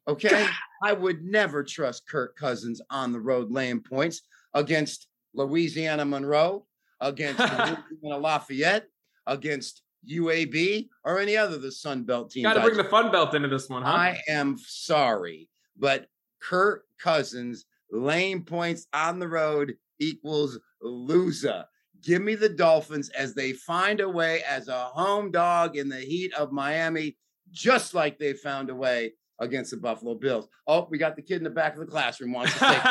Okay, 0.07 0.47
I 0.83 0.93
would 0.93 1.23
never 1.23 1.63
trust 1.63 2.07
Kirk 2.07 2.35
Cousins 2.35 2.79
on 2.91 3.11
the 3.11 3.19
road 3.19 3.51
laying 3.51 3.81
points 3.81 4.21
against 4.53 5.07
Louisiana 5.33 6.05
Monroe, 6.05 6.65
against 7.01 7.39
Lafayette, 8.03 8.87
against 9.27 9.81
UAB, 10.09 10.87
or 11.03 11.19
any 11.19 11.37
other 11.37 11.57
the 11.57 11.71
Sun 11.71 12.03
Belt 12.03 12.31
teams. 12.31 12.45
Got 12.45 12.53
to 12.53 12.61
bring 12.61 12.77
the 12.77 12.83
Fun 12.83 13.11
Belt 13.11 13.33
into 13.33 13.47
this 13.47 13.69
one, 13.69 13.83
huh? 13.83 13.91
I 13.91 14.21
am 14.27 14.57
sorry, 14.57 15.49
but 15.77 16.07
Kirk 16.41 16.83
Cousins 16.99 17.65
laying 17.91 18.43
points 18.43 18.87
on 18.93 19.19
the 19.19 19.27
road 19.27 19.75
equals 19.99 20.59
loser. 20.81 21.65
Give 22.03 22.21
me 22.21 22.35
the 22.35 22.49
Dolphins 22.49 23.09
as 23.09 23.33
they 23.33 23.53
find 23.53 23.99
a 23.99 24.09
way 24.09 24.43
as 24.47 24.67
a 24.67 24.85
home 24.85 25.31
dog 25.31 25.75
in 25.75 25.89
the 25.89 25.99
heat 25.99 26.33
of 26.35 26.51
Miami, 26.51 27.17
just 27.51 27.93
like 27.93 28.19
they 28.19 28.33
found 28.33 28.69
a 28.69 28.75
way 28.75 29.13
against 29.39 29.71
the 29.71 29.77
Buffalo 29.77 30.15
Bills. 30.15 30.47
Oh, 30.67 30.87
we 30.89 30.97
got 30.97 31.15
the 31.15 31.21
kid 31.21 31.37
in 31.37 31.43
the 31.43 31.49
back 31.49 31.73
of 31.73 31.79
the 31.79 31.85
classroom 31.85 32.31
wants 32.31 32.53
to 32.53 32.59
say, 32.59 32.67
okay, 32.77 32.81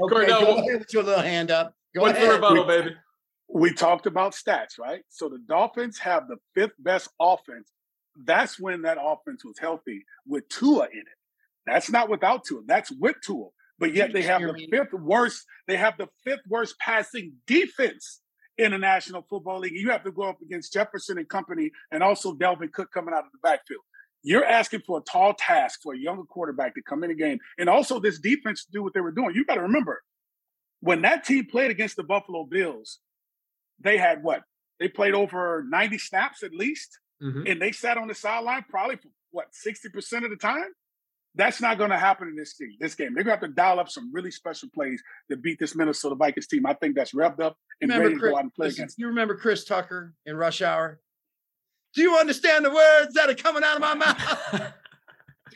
Kordell, 0.00 0.40
go 0.40 0.56
ahead 0.58 0.80
with 0.80 0.92
your 0.92 1.02
little 1.02 1.22
hand 1.22 1.50
up. 1.50 1.72
Go 1.94 2.02
what's 2.02 2.18
the 2.18 2.24
ahead. 2.24 2.34
rebuttal, 2.34 2.64
baby? 2.64 2.90
We 3.48 3.72
talked 3.72 4.06
about 4.06 4.34
stats, 4.34 4.78
right? 4.78 5.02
So 5.08 5.28
the 5.28 5.38
Dolphins 5.38 5.98
have 5.98 6.28
the 6.28 6.36
fifth 6.54 6.74
best 6.78 7.08
offense. 7.20 7.72
That's 8.24 8.60
when 8.60 8.82
that 8.82 8.98
offense 9.00 9.44
was 9.44 9.58
healthy 9.58 10.04
with 10.26 10.48
Tua 10.48 10.84
in 10.92 10.98
it. 10.98 11.06
That's 11.66 11.90
not 11.90 12.08
without 12.08 12.44
Tua. 12.44 12.62
That's 12.66 12.90
with 12.90 13.16
Tua. 13.24 13.48
But 13.78 13.94
yet 13.94 14.12
they 14.12 14.22
have 14.22 14.42
the 14.42 14.66
fifth 14.70 14.92
worst. 14.92 15.44
They 15.66 15.76
have 15.76 15.96
the 15.98 16.08
fifth 16.24 16.42
worst 16.48 16.78
passing 16.78 17.34
defense 17.46 18.20
in 18.56 18.72
the 18.72 18.78
National 18.78 19.22
Football 19.22 19.60
League. 19.60 19.72
You 19.74 19.90
have 19.90 20.02
to 20.04 20.10
go 20.10 20.24
up 20.24 20.42
against 20.42 20.72
Jefferson 20.72 21.16
and 21.16 21.28
company, 21.28 21.70
and 21.92 22.02
also 22.02 22.34
Dalvin 22.34 22.72
Cook 22.72 22.90
coming 22.92 23.14
out 23.14 23.24
of 23.24 23.32
the 23.32 23.38
backfield. 23.42 23.82
You're 24.24 24.44
asking 24.44 24.80
for 24.80 24.98
a 24.98 25.02
tall 25.02 25.32
task 25.34 25.80
for 25.82 25.94
a 25.94 25.98
younger 25.98 26.24
quarterback 26.24 26.74
to 26.74 26.82
come 26.82 27.04
in 27.04 27.10
the 27.10 27.14
game, 27.14 27.38
and 27.56 27.68
also 27.68 28.00
this 28.00 28.18
defense 28.18 28.64
to 28.64 28.72
do 28.72 28.82
what 28.82 28.94
they 28.94 29.00
were 29.00 29.12
doing. 29.12 29.34
You 29.34 29.44
got 29.44 29.54
to 29.54 29.62
remember 29.62 30.02
when 30.80 31.02
that 31.02 31.24
team 31.24 31.46
played 31.46 31.70
against 31.70 31.96
the 31.96 32.02
Buffalo 32.02 32.44
Bills, 32.44 32.98
they 33.80 33.96
had 33.98 34.22
what? 34.22 34.42
They 34.80 34.88
played 34.88 35.14
over 35.14 35.64
90 35.68 35.98
snaps 35.98 36.42
at 36.42 36.52
least, 36.54 36.98
Mhm. 37.22 37.50
and 37.50 37.60
they 37.60 37.72
sat 37.72 37.96
on 37.98 38.08
the 38.08 38.14
sideline 38.14 38.64
probably 38.68 38.96
for 38.96 39.08
what 39.30 39.54
60% 39.54 40.24
of 40.24 40.30
the 40.30 40.36
time. 40.36 40.68
That's 41.34 41.60
not 41.60 41.78
going 41.78 41.90
to 41.90 41.98
happen 41.98 42.26
in 42.28 42.36
this 42.36 42.54
team, 42.56 42.76
this 42.80 42.94
game. 42.94 43.14
They're 43.14 43.22
going 43.22 43.38
to 43.38 43.40
have 43.46 43.50
to 43.50 43.54
dial 43.54 43.78
up 43.78 43.88
some 43.88 44.10
really 44.12 44.30
special 44.30 44.68
plays 44.74 45.02
to 45.30 45.36
beat 45.36 45.58
this 45.60 45.74
Minnesota 45.76 46.14
Vikings 46.14 46.46
team. 46.48 46.66
I 46.66 46.74
think 46.74 46.96
that's 46.96 47.12
revved 47.14 47.40
up 47.40 47.56
and 47.80 47.90
ready 47.90 48.14
to 48.14 48.18
Chris, 48.20 48.30
go 48.32 48.36
out 48.38 48.42
and 48.44 48.54
play 48.54 48.66
listen, 48.68 48.82
against. 48.82 48.98
you 48.98 49.06
remember 49.08 49.36
Chris 49.36 49.64
Tucker 49.64 50.14
in 50.26 50.36
Rush 50.36 50.62
Hour? 50.62 51.00
Do 51.94 52.02
you 52.02 52.16
understand 52.16 52.64
the 52.64 52.70
words 52.70 53.14
that 53.14 53.30
are 53.30 53.34
coming 53.34 53.62
out 53.62 53.76
of 53.76 53.80
my 53.80 53.94
mouth? 53.94 54.72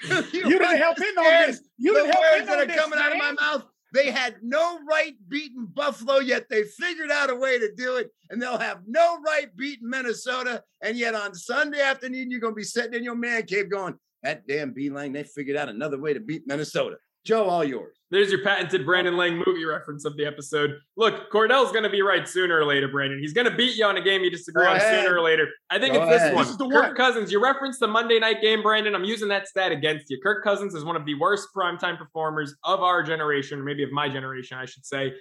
You 0.33 0.59
didn't 0.59 0.79
help 0.79 0.99
in 0.99 1.19
on 1.19 1.47
this. 1.47 1.61
You 1.79 1.93
the 1.95 2.00
didn't 2.00 2.12
help 2.14 2.25
words 2.35 2.47
that 2.47 2.59
are 2.61 2.67
this, 2.67 2.76
coming 2.81 2.99
out 2.99 3.12
of 3.12 3.19
my 3.19 3.33
mouth. 3.33 3.64
They 3.92 4.11
had 4.11 4.37
no 4.42 4.80
right 4.88 5.14
beating 5.28 5.66
Buffalo, 5.66 6.18
yet 6.18 6.49
they 6.49 6.64
figured 6.64 7.11
out 7.11 7.30
a 7.30 7.37
way 7.37 7.58
to 7.58 7.72
do 7.75 7.96
it, 7.96 8.11
and 8.30 8.40
they'll 8.40 8.58
have 8.58 8.80
no 8.87 9.20
right 9.20 9.54
beating 9.54 9.88
Minnesota. 9.88 10.64
And 10.80 10.96
yet 10.96 11.14
on 11.14 11.34
Sunday 11.34 11.80
afternoon, 11.80 12.30
you're 12.30 12.40
gonna 12.40 12.54
be 12.54 12.64
sitting 12.64 12.94
in 12.94 13.04
your 13.04 13.14
man 13.14 13.44
cave 13.44 13.70
going, 13.70 13.99
"That 14.22 14.46
damn 14.46 14.72
B 14.72 14.88
Lang, 14.88 15.12
they 15.12 15.25
figured 15.25 15.56
out 15.56 15.68
another 15.68 15.99
way 15.99 16.14
to 16.14 16.20
beat 16.20 16.46
Minnesota." 16.46 16.99
Joe, 17.25 17.45
all 17.45 17.64
yours. 17.64 17.97
There's 18.11 18.31
your 18.31 18.43
patented 18.43 18.85
Brandon 18.85 19.17
Lang 19.17 19.43
movie 19.47 19.64
reference 19.64 20.05
of 20.05 20.17
the 20.17 20.26
episode. 20.26 20.73
Look, 20.97 21.33
Kordell's 21.33 21.73
going 21.73 21.85
to 21.85 21.88
be 21.88 22.02
right 22.02 22.29
sooner 22.29 22.59
or 22.59 22.64
later, 22.67 22.88
Brandon. 22.88 23.19
He's 23.19 23.33
going 23.33 23.49
to 23.49 23.57
beat 23.57 23.76
you 23.76 23.87
on 23.87 23.97
a 23.97 24.02
game 24.02 24.23
you 24.23 24.31
disagree 24.31 24.67
on 24.67 24.79
sooner 24.81 25.17
or 25.17 25.23
later. 25.23 25.47
I 25.71 25.79
think 25.79 25.95
Go 25.95 26.02
it's 26.02 26.23
this 26.23 26.35
one. 26.35 26.43
This 26.45 26.50
is 26.50 26.59
the 26.59 26.69
Kirk 26.69 26.88
one. 26.88 26.95
Cousins, 26.95 27.33
you 27.33 27.43
referenced 27.43 27.81
the 27.81 27.87
Monday 27.87 28.19
night 28.19 28.43
game, 28.43 28.62
Brandon. 28.62 28.95
I'm 28.95 29.05
using 29.05 29.29
that 29.29 29.49
stat 29.49 29.73
against 29.73 30.11
you. 30.11 30.21
Kirk 30.23 30.45
Cousins 30.45 30.75
is 30.75 30.85
one 30.85 30.97
of 30.97 31.07
the 31.07 31.14
worst 31.14 31.49
primetime 31.57 31.97
performers 31.97 32.55
of 32.64 32.81
our 32.81 33.02
generation, 33.02 33.61
or 33.61 33.62
maybe 33.62 33.83
of 33.83 33.93
my 33.93 34.09
generation, 34.11 34.59
I 34.59 34.67
should 34.67 34.85
say. 34.85 35.12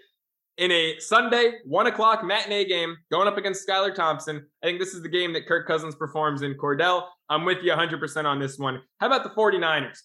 In 0.58 0.70
a 0.72 1.00
Sunday, 1.00 1.54
one 1.66 1.88
o'clock 1.88 2.26
matinee 2.26 2.66
game 2.66 2.98
going 3.10 3.28
up 3.28 3.38
against 3.38 3.66
Skylar 3.66 3.96
Thompson, 3.96 4.46
I 4.62 4.66
think 4.66 4.80
this 4.80 4.94
is 4.94 5.02
the 5.02 5.10
game 5.10 5.32
that 5.34 5.48
Kirk 5.48 5.66
Cousins 5.66 5.96
performs 5.96 6.42
in. 6.42 6.56
Kordell, 6.56 7.06
I'm 7.30 7.46
with 7.46 7.60
you 7.64 7.72
100% 7.72 8.26
on 8.26 8.40
this 8.40 8.60
one. 8.60 8.82
How 9.00 9.08
about 9.08 9.24
the 9.24 9.30
49ers? 9.30 9.98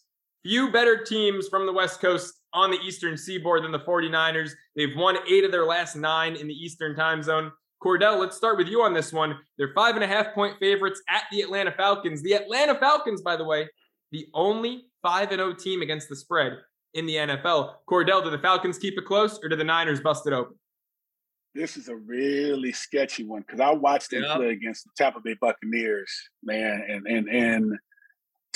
Few 0.47 0.71
better 0.71 1.03
teams 1.03 1.49
from 1.49 1.67
the 1.67 1.73
West 1.73 2.01
Coast 2.01 2.33
on 2.53 2.71
the 2.71 2.79
Eastern 2.79 3.17
Seaboard 3.17 3.65
than 3.65 3.73
the 3.73 3.81
49ers. 3.81 4.51
They've 4.77 4.95
won 4.97 5.17
eight 5.29 5.43
of 5.43 5.51
their 5.51 5.65
last 5.65 5.97
nine 5.97 6.37
in 6.37 6.47
the 6.47 6.55
Eastern 6.55 6.95
time 6.95 7.21
zone. 7.21 7.51
Kordell, 7.83 8.21
let's 8.21 8.37
start 8.37 8.57
with 8.57 8.69
you 8.69 8.83
on 8.83 8.95
this 8.95 9.13
one. 9.13 9.37
They're 9.59 9.73
five 9.75 9.97
and 9.97 10.05
a 10.05 10.07
half 10.07 10.33
point 10.35 10.57
favorites 10.61 11.03
at 11.11 11.25
the 11.33 11.41
Atlanta 11.41 11.73
Falcons. 11.73 12.23
The 12.23 12.35
Atlanta 12.35 12.77
Falcons, 12.77 13.23
by 13.23 13.35
the 13.35 13.43
way, 13.43 13.69
the 14.13 14.29
only 14.35 14.85
5 15.03 15.33
and 15.33 15.41
0 15.41 15.55
team 15.55 15.83
against 15.83 16.09
the 16.09 16.15
spread 16.15 16.53
in 16.95 17.07
the 17.07 17.17
NFL. 17.17 17.75
Kordell, 17.91 18.23
do 18.23 18.31
the 18.31 18.39
Falcons 18.39 18.79
keep 18.79 18.97
it 18.97 19.05
close 19.05 19.41
or 19.43 19.49
do 19.49 19.57
the 19.57 19.65
Niners 19.65 20.01
bust 20.01 20.29
it 20.29 20.33
open? 20.33 20.55
This 21.57 21.77
is 21.77 21.89
a 21.89 21.97
really 21.97 22.71
sketchy 22.71 23.25
one 23.25 23.41
because 23.41 23.59
I 23.59 23.71
watched 23.73 24.11
them 24.11 24.23
Yeah. 24.23 24.37
play 24.37 24.51
against 24.51 24.85
the 24.85 24.91
Tampa 24.97 25.19
Bay 25.19 25.35
Buccaneers, 25.41 26.13
man, 26.45 26.85
and 26.89 27.05
and 27.09 27.29
and 27.29 27.79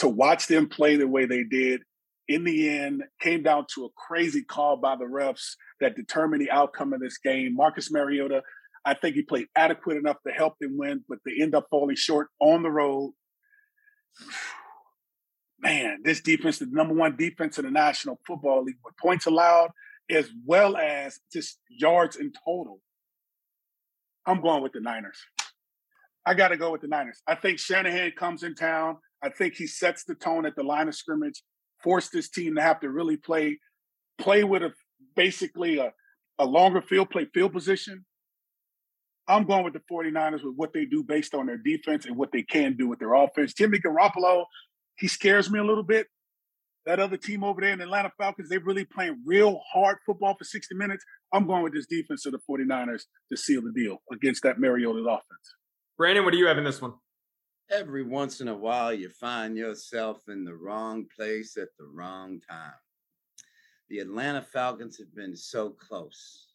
to 0.00 0.08
watch 0.08 0.46
them 0.46 0.68
play 0.68 0.96
the 0.96 1.08
way 1.08 1.24
they 1.24 1.44
did 1.44 1.82
in 2.30 2.44
the 2.44 2.68
end 2.68 3.02
came 3.20 3.42
down 3.42 3.66
to 3.74 3.84
a 3.84 3.88
crazy 3.96 4.42
call 4.42 4.76
by 4.76 4.94
the 4.94 5.04
refs 5.04 5.56
that 5.80 5.96
determined 5.96 6.40
the 6.40 6.50
outcome 6.50 6.92
of 6.92 7.00
this 7.00 7.18
game. 7.18 7.56
Marcus 7.56 7.90
Mariota, 7.90 8.42
I 8.84 8.94
think 8.94 9.16
he 9.16 9.22
played 9.22 9.48
adequate 9.56 9.96
enough 9.96 10.18
to 10.26 10.32
help 10.32 10.54
them 10.60 10.78
win, 10.78 11.04
but 11.08 11.18
they 11.26 11.42
end 11.42 11.56
up 11.56 11.66
falling 11.70 11.96
short 11.96 12.28
on 12.38 12.62
the 12.62 12.70
road. 12.70 13.12
Man, 15.58 15.98
this 16.04 16.22
defense, 16.22 16.58
the 16.58 16.66
number 16.70 16.94
one 16.94 17.16
defense 17.16 17.58
in 17.58 17.66
the 17.66 17.70
National 17.70 18.18
Football 18.26 18.64
League, 18.64 18.78
with 18.82 18.96
points 18.96 19.26
allowed 19.26 19.70
as 20.08 20.30
well 20.46 20.76
as 20.76 21.18
just 21.30 21.58
yards 21.68 22.16
in 22.16 22.32
total. 22.44 22.80
I'm 24.24 24.40
going 24.40 24.62
with 24.62 24.72
the 24.72 24.80
Niners. 24.80 25.18
I 26.24 26.34
got 26.34 26.48
to 26.48 26.56
go 26.56 26.70
with 26.72 26.80
the 26.80 26.88
Niners. 26.88 27.20
I 27.26 27.34
think 27.34 27.58
Shanahan 27.58 28.12
comes 28.12 28.42
in 28.42 28.54
town. 28.54 28.98
I 29.22 29.28
think 29.28 29.54
he 29.54 29.66
sets 29.66 30.04
the 30.04 30.14
tone 30.14 30.46
at 30.46 30.56
the 30.56 30.62
line 30.62 30.88
of 30.88 30.94
scrimmage, 30.94 31.42
forced 31.82 32.12
this 32.12 32.28
team 32.28 32.56
to 32.56 32.62
have 32.62 32.80
to 32.80 32.90
really 32.90 33.16
play, 33.16 33.58
play 34.18 34.44
with 34.44 34.62
a 34.62 34.72
basically 35.14 35.78
a, 35.78 35.92
a 36.38 36.44
longer 36.44 36.82
field, 36.82 37.10
play 37.10 37.26
field 37.32 37.52
position. 37.52 38.04
I'm 39.28 39.44
going 39.44 39.64
with 39.64 39.74
the 39.74 39.82
49ers 39.90 40.42
with 40.44 40.54
what 40.56 40.72
they 40.72 40.86
do 40.86 41.04
based 41.04 41.34
on 41.34 41.46
their 41.46 41.58
defense 41.58 42.06
and 42.06 42.16
what 42.16 42.32
they 42.32 42.42
can 42.42 42.76
do 42.76 42.88
with 42.88 42.98
their 42.98 43.14
offense. 43.14 43.54
Jimmy 43.54 43.78
Garoppolo, 43.78 44.44
he 44.96 45.06
scares 45.06 45.50
me 45.50 45.58
a 45.60 45.64
little 45.64 45.84
bit. 45.84 46.08
That 46.86 46.98
other 46.98 47.18
team 47.18 47.44
over 47.44 47.60
there 47.60 47.72
in 47.72 47.78
the 47.78 47.84
Atlanta 47.84 48.10
Falcons, 48.18 48.48
they're 48.48 48.58
really 48.58 48.86
playing 48.86 49.22
real 49.24 49.60
hard 49.70 49.98
football 50.06 50.34
for 50.36 50.44
60 50.44 50.74
minutes. 50.74 51.04
I'm 51.32 51.46
going 51.46 51.62
with 51.62 51.74
this 51.74 51.86
defense 51.86 52.24
of 52.26 52.32
the 52.32 52.40
49ers 52.50 53.02
to 53.30 53.36
seal 53.36 53.60
the 53.62 53.72
deal 53.72 53.98
against 54.10 54.42
that 54.44 54.58
Mariota's 54.58 55.06
offense. 55.06 55.54
Brandon, 55.96 56.24
what 56.24 56.32
do 56.32 56.38
you 56.38 56.46
have 56.46 56.58
in 56.58 56.64
this 56.64 56.80
one? 56.80 56.94
Every 57.70 58.02
once 58.02 58.40
in 58.40 58.48
a 58.48 58.56
while, 58.56 58.92
you 58.92 59.08
find 59.08 59.56
yourself 59.56 60.28
in 60.28 60.44
the 60.44 60.56
wrong 60.56 61.06
place 61.16 61.56
at 61.56 61.68
the 61.78 61.84
wrong 61.84 62.40
time. 62.40 62.72
The 63.88 64.00
Atlanta 64.00 64.42
Falcons 64.42 64.98
have 64.98 65.14
been 65.14 65.36
so 65.36 65.70
close. 65.70 66.48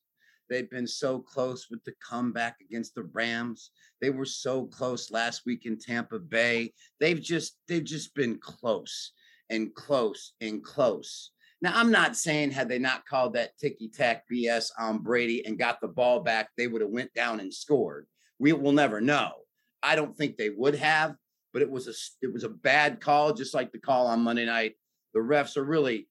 They've 0.49 0.69
been 0.69 0.87
so 0.87 1.19
close 1.19 1.69
with 1.71 1.81
the 1.85 1.93
comeback 2.05 2.57
against 2.59 2.95
the 2.95 3.03
Rams. 3.03 3.71
They 4.01 4.09
were 4.09 4.25
so 4.25 4.65
close 4.65 5.09
last 5.09 5.43
week 5.45 5.65
in 5.65 5.79
Tampa 5.79 6.19
Bay. 6.19 6.73
They've 6.99 7.21
just 7.21 7.59
they've 7.69 7.81
just 7.81 8.13
been 8.13 8.37
close 8.37 9.13
and 9.49 9.73
close 9.73 10.33
and 10.41 10.61
close. 10.61 11.31
Now, 11.61 11.71
I'm 11.75 11.91
not 11.91 12.17
saying 12.17 12.51
had 12.51 12.67
they 12.67 12.77
not 12.77 13.05
called 13.05 13.33
that 13.35 13.57
ticky 13.57 13.87
tack 13.87 14.25
BS 14.29 14.69
on 14.77 14.97
Brady 14.97 15.45
and 15.45 15.57
got 15.57 15.79
the 15.79 15.87
ball 15.87 16.19
back, 16.19 16.49
they 16.57 16.67
would 16.67 16.81
have 16.81 16.91
went 16.91 17.13
down 17.13 17.39
and 17.39 17.53
scored. 17.53 18.07
We 18.37 18.51
will 18.51 18.73
never 18.73 18.99
know. 18.99 19.44
I 19.85 19.95
don't 19.95 20.15
think 20.17 20.35
they 20.35 20.49
would 20.49 20.75
have, 20.75 21.15
but 21.53 21.61
it 21.61 21.69
was 21.69 21.87
a 21.87 21.93
it 22.25 22.33
was 22.33 22.43
a 22.43 22.49
bad 22.49 22.99
call, 22.99 23.33
just 23.33 23.53
like 23.53 23.71
the 23.71 23.79
call 23.79 24.07
on 24.07 24.21
Monday 24.21 24.45
night. 24.45 24.73
The 25.13 25.19
refs 25.19 25.55
are 25.57 25.63
really, 25.63 26.07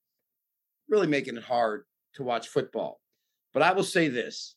really 0.88 1.08
making 1.08 1.36
it 1.36 1.42
hard 1.42 1.84
to 2.14 2.22
watch 2.22 2.48
football. 2.48 3.00
But 3.52 3.62
I 3.62 3.72
will 3.72 3.84
say 3.84 4.08
this: 4.08 4.54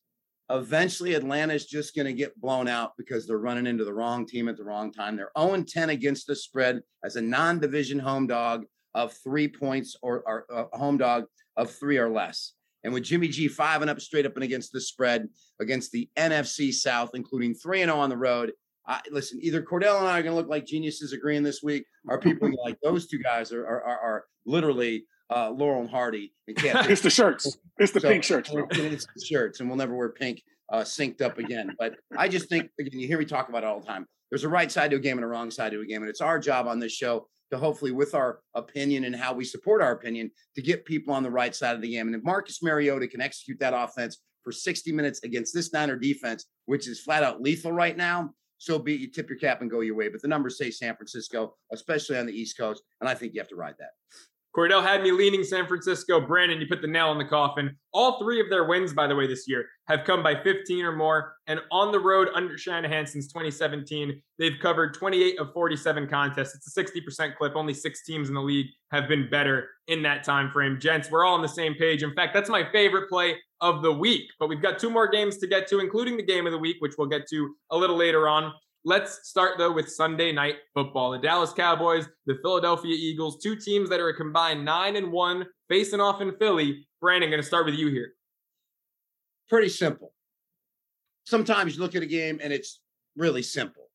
eventually, 0.50 1.16
Atlanta 1.16 1.54
is 1.54 1.66
just 1.66 1.96
going 1.96 2.06
to 2.06 2.14
get 2.14 2.40
blown 2.40 2.68
out 2.68 2.94
because 2.98 3.28
they're 3.28 3.38
running 3.38 3.68
into 3.68 3.84
the 3.84 3.94
wrong 3.94 4.26
team 4.26 4.48
at 4.48 4.56
the 4.56 4.64
wrong 4.64 4.92
time. 4.92 5.18
They're 5.18 5.32
0 5.38 5.64
10 5.64 5.90
against 5.90 6.28
the 6.28 6.36
spread 6.36 6.82
as 7.04 7.16
a 7.16 7.22
non-division 7.22 8.00
home 8.00 8.28
dog 8.28 8.66
of 8.94 9.14
three 9.14 9.48
points 9.48 9.96
or, 10.02 10.24
or 10.26 10.46
a 10.50 10.78
home 10.78 10.98
dog 10.98 11.26
of 11.56 11.72
three 11.72 11.98
or 11.98 12.10
less. 12.10 12.54
And 12.84 12.94
with 12.94 13.04
Jimmy 13.04 13.28
G 13.28 13.48
five 13.48 13.82
and 13.82 13.90
up 13.90 14.00
straight 14.00 14.26
up 14.26 14.36
and 14.36 14.44
against 14.44 14.72
the 14.72 14.80
spread 14.80 15.28
against 15.60 15.92
the 15.92 16.10
NFC 16.16 16.72
South, 16.72 17.12
including 17.16 17.54
three 17.54 17.82
and 17.82 17.90
zero 17.90 18.00
oh 18.00 18.02
on 18.02 18.10
the 18.10 18.18
road. 18.18 18.54
I, 18.88 19.01
listen, 19.12 19.39
either 19.41 19.62
Kordell 19.62 20.00
and 20.00 20.08
I 20.08 20.20
are 20.20 20.24
going 20.24 20.34
to 20.34 20.38
look 20.38 20.50
like 20.50 20.65
geniuses 20.65 21.13
agreeing 21.13 21.44
this 21.44 21.62
week, 21.62 21.86
or 22.08 22.20
people 22.20 22.50
like 22.63 22.77
those 22.82 23.08
two 23.08 23.20
guys 23.20 23.51
are 23.51 23.65
are, 23.65 23.84
are, 23.84 24.00
are 24.00 24.25
literally 24.46 25.06
uh, 25.29 25.50
Laurel 25.50 25.82
and 25.82 25.89
Hardy. 25.89 26.34
And 26.48 26.56
can't 26.58 26.89
it's 26.89 27.01
the 27.01 27.10
shirts. 27.10 27.58
It's 27.77 27.91
the 27.91 28.00
so, 28.00 28.10
pink 28.10 28.24
shirts. 28.24 28.50
Bro. 28.50 28.67
It's 28.72 29.06
the 29.06 29.25
shirts, 29.25 29.60
and 29.60 29.70
we'll 29.70 29.77
never 29.77 29.96
wear 29.96 30.10
pink 30.10 30.41
uh, 30.72 30.82
synced 30.82 31.22
up 31.22 31.38
again. 31.38 31.75
But 31.77 31.96
I 32.17 32.27
just 32.27 32.50
think 32.50 32.70
again, 32.79 33.00
you 33.00 33.08
hear 33.08 33.20
me 33.20 33.25
talk 33.25 33.50
about 33.50 33.63
it 33.63 33.67
all 33.67 33.79
the 33.79 33.88
time. 33.88 34.06
There's 34.29 34.44
a 34.44 34.50
right 34.50 34.72
side 34.72 34.91
to 34.91 34.98
a 34.98 35.00
game 35.00 35.17
and 35.17 35.24
a 35.24 35.27
wrong 35.27 35.51
side 35.51 35.72
to 35.72 35.82
a 35.82 35.86
game, 35.86 36.01
and 36.01 36.10
it's 36.10 36.22
our 36.22 36.39
job 36.39 36.67
on 36.67 36.79
this 36.79 36.91
show 36.91 37.27
to 37.51 37.58
hopefully, 37.58 37.91
with 37.91 38.13
our 38.13 38.39
opinion 38.56 39.06
and 39.06 39.15
how 39.15 39.34
we 39.34 39.46
support 39.46 39.82
our 39.82 39.94
opinion, 39.94 40.29
to 40.56 40.62
get 40.62 40.86
people 40.86 41.13
on 41.13 41.24
the 41.24 41.32
right 41.32 41.56
side 41.56 41.75
of 41.75 41.82
the 41.82 41.91
game. 41.91 42.08
And 42.08 42.15
if 42.15 42.24
Marcus 42.24 42.62
Mariota 42.62 43.08
can 43.08 43.22
execute 43.22 43.60
that 43.60 43.74
offense 43.74 44.17
for 44.44 44.51
60 44.51 44.91
minutes 44.91 45.24
against 45.24 45.53
this 45.53 45.72
Niner 45.72 45.96
defense, 45.96 46.46
which 46.65 46.89
is 46.89 47.00
flat 47.00 47.24
out 47.24 47.41
lethal 47.41 47.72
right 47.72 47.96
now, 47.96 48.32
so 48.58 48.80
be. 48.80 48.94
You 48.94 49.12
tip 49.12 49.30
your 49.30 49.40
cap 49.40 49.62
and 49.62 49.70
go 49.70 49.82
your 49.82 49.96
way. 49.96 50.10
But 50.10 50.22
the 50.22 50.28
numbers 50.28 50.58
say 50.58 50.72
San 50.72 50.96
Francisco, 50.96 51.56
especially 51.72 52.18
on 52.18 52.26
the 52.26 52.34
East 52.34 52.58
Coast, 52.58 52.84
and 53.02 53.10
I 53.10 53.14
think 53.14 53.34
you 53.34 53.42
have 53.42 53.50
to 53.50 53.56
ride 53.56 53.76
that. 53.80 53.92
Kordell 54.58 54.82
had 54.82 55.04
me 55.04 55.12
leaning 55.12 55.44
San 55.44 55.68
Francisco. 55.68 56.20
Brandon, 56.20 56.60
you 56.60 56.66
put 56.68 56.82
the 56.82 56.88
nail 56.88 57.12
in 57.12 57.20
the 57.20 57.26
coffin. 57.26 57.78
All 57.94 58.18
three 58.18 58.42
of 58.42 58.50
their 58.50 58.64
wins, 58.64 58.92
by 58.92 59.06
the 59.06 59.16
way, 59.16 59.28
this 59.28 59.48
year 59.48 59.66
have 59.88 60.04
come 60.04 60.24
by 60.24 60.34
15 60.42 60.84
or 60.84 60.94
more. 60.94 61.36
And 61.46 61.60
on 61.72 61.92
the 61.92 62.00
road 62.00 62.30
under 62.34 62.58
Shanahan 62.58 63.06
since 63.06 63.28
2017, 63.28 64.20
they've 64.40 64.60
covered 64.60 64.96
28 64.96 65.40
of 65.40 65.54
47 65.54 66.08
contests. 66.08 66.56
It's 66.56 66.76
a 66.76 66.84
60% 66.84 67.36
clip. 67.36 67.54
Only 67.56 67.76
six 67.76 68.04
teams 68.04 68.30
in 68.30 68.34
the 68.36 68.42
league 68.42 68.66
have 68.92 69.08
been 69.08 69.30
better 69.30 69.70
in 69.88 70.02
that 70.04 70.24
time 70.24 70.50
frame. 70.50 70.80
Gents, 70.80 71.12
we're 71.12 71.24
all 71.24 71.36
on 71.36 71.44
the 71.44 71.48
same 71.48 71.76
page. 71.76 72.02
In 72.02 72.16
fact, 72.16 72.34
that's 72.34 72.50
my 72.50 72.68
favorite 72.72 73.10
play 73.10 73.36
of 73.62 73.84
the 73.84 73.94
week. 73.94 74.28
But 74.40 74.50
we've 74.50 74.62
got 74.62 74.80
two 74.80 74.90
more 74.90 75.08
games 75.08 75.38
to 75.38 75.48
get 75.48 75.68
to, 75.68 75.80
including 75.80 76.18
the 76.18 76.24
game 76.24 76.48
of 76.48 76.51
the 76.51 76.58
week, 76.58 76.77
which 76.79 76.94
we'll 76.98 77.08
get 77.08 77.27
to 77.29 77.55
a 77.70 77.77
little 77.77 77.96
later 77.96 78.27
on. 78.27 78.51
Let's 78.85 79.27
start 79.27 79.57
though 79.57 79.72
with 79.72 79.92
Sunday 79.92 80.31
night 80.31 80.55
football. 80.74 81.11
The 81.11 81.20
Dallas 81.20 81.51
Cowboys, 81.51 82.07
the 82.25 82.37
Philadelphia 82.42 82.94
Eagles, 82.94 83.42
two 83.42 83.55
teams 83.55 83.90
that 83.90 84.00
are 84.00 84.09
a 84.09 84.16
combined 84.16 84.63
nine 84.63 84.96
and 84.96 85.11
one 85.11 85.46
facing 85.70 86.00
off 86.00 86.22
in 86.22 86.35
Philly. 86.37 86.87
Brandon, 87.01 87.29
going 87.29 87.42
to 87.42 87.48
start 87.48 87.66
with 87.66 87.75
you 87.75 87.90
here. 87.90 88.13
Pretty 89.50 89.70
simple. 89.70 90.13
Sometimes 91.25 91.75
you 91.75 91.81
look 91.81 91.96
at 91.96 92.03
a 92.03 92.07
game 92.07 92.40
and 92.42 92.53
it's 92.53 92.79
really 93.16 93.44
simple. 93.44 93.90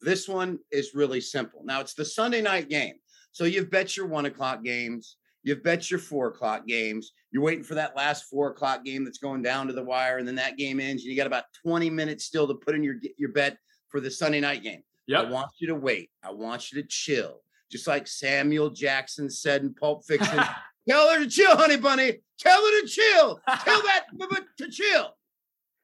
This 0.00 0.28
one 0.28 0.58
is 0.70 0.94
really 0.94 1.20
simple. 1.20 1.62
Now 1.64 1.80
it's 1.80 1.94
the 1.94 2.04
Sunday 2.04 2.42
night 2.42 2.68
game. 2.68 2.94
So 3.32 3.44
you've 3.44 3.70
bet 3.70 3.96
your 3.96 4.06
one 4.06 4.26
o'clock 4.26 4.64
games. 4.64 5.16
You've 5.44 5.62
bet 5.62 5.90
your 5.90 6.00
four 6.00 6.28
o'clock 6.28 6.66
games. 6.66 7.12
You're 7.30 7.42
waiting 7.42 7.64
for 7.64 7.74
that 7.74 7.96
last 7.96 8.24
four 8.24 8.50
o'clock 8.50 8.84
game 8.84 9.04
that's 9.04 9.18
going 9.18 9.42
down 9.42 9.66
to 9.68 9.72
the 9.72 9.84
wire, 9.84 10.18
and 10.18 10.26
then 10.26 10.34
that 10.34 10.56
game 10.56 10.80
ends, 10.80 11.02
and 11.02 11.10
you 11.10 11.16
got 11.16 11.26
about 11.26 11.44
20 11.64 11.88
minutes 11.90 12.24
still 12.24 12.48
to 12.48 12.54
put 12.54 12.74
in 12.74 12.82
your 12.82 12.96
your 13.16 13.30
bet 13.30 13.56
for 13.88 14.00
the 14.00 14.10
Sunday 14.10 14.40
night 14.40 14.62
game. 14.62 14.82
Yep. 15.06 15.26
I 15.26 15.30
want 15.30 15.50
you 15.58 15.68
to 15.68 15.74
wait. 15.74 16.10
I 16.22 16.32
want 16.32 16.70
you 16.70 16.82
to 16.82 16.88
chill. 16.88 17.40
Just 17.70 17.86
like 17.86 18.06
Samuel 18.06 18.70
Jackson 18.70 19.28
said 19.30 19.62
in 19.62 19.74
Pulp 19.74 20.04
Fiction. 20.06 20.40
Tell 20.88 21.10
her 21.10 21.18
to 21.18 21.28
chill, 21.28 21.56
honey 21.56 21.76
bunny. 21.76 22.18
Tell 22.38 22.60
her 22.60 22.80
to 22.80 22.86
chill. 22.86 23.40
Tell 23.46 23.82
that 23.82 24.06
to 24.58 24.68
chill. 24.68 25.14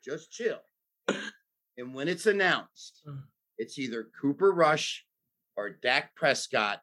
Just 0.04 0.30
chill. 0.30 0.60
And 1.76 1.94
when 1.94 2.08
it's 2.08 2.26
announced, 2.26 3.02
mm. 3.06 3.20
it's 3.58 3.78
either 3.78 4.08
Cooper 4.20 4.52
Rush 4.52 5.04
or 5.56 5.70
Dak 5.70 6.14
Prescott. 6.14 6.80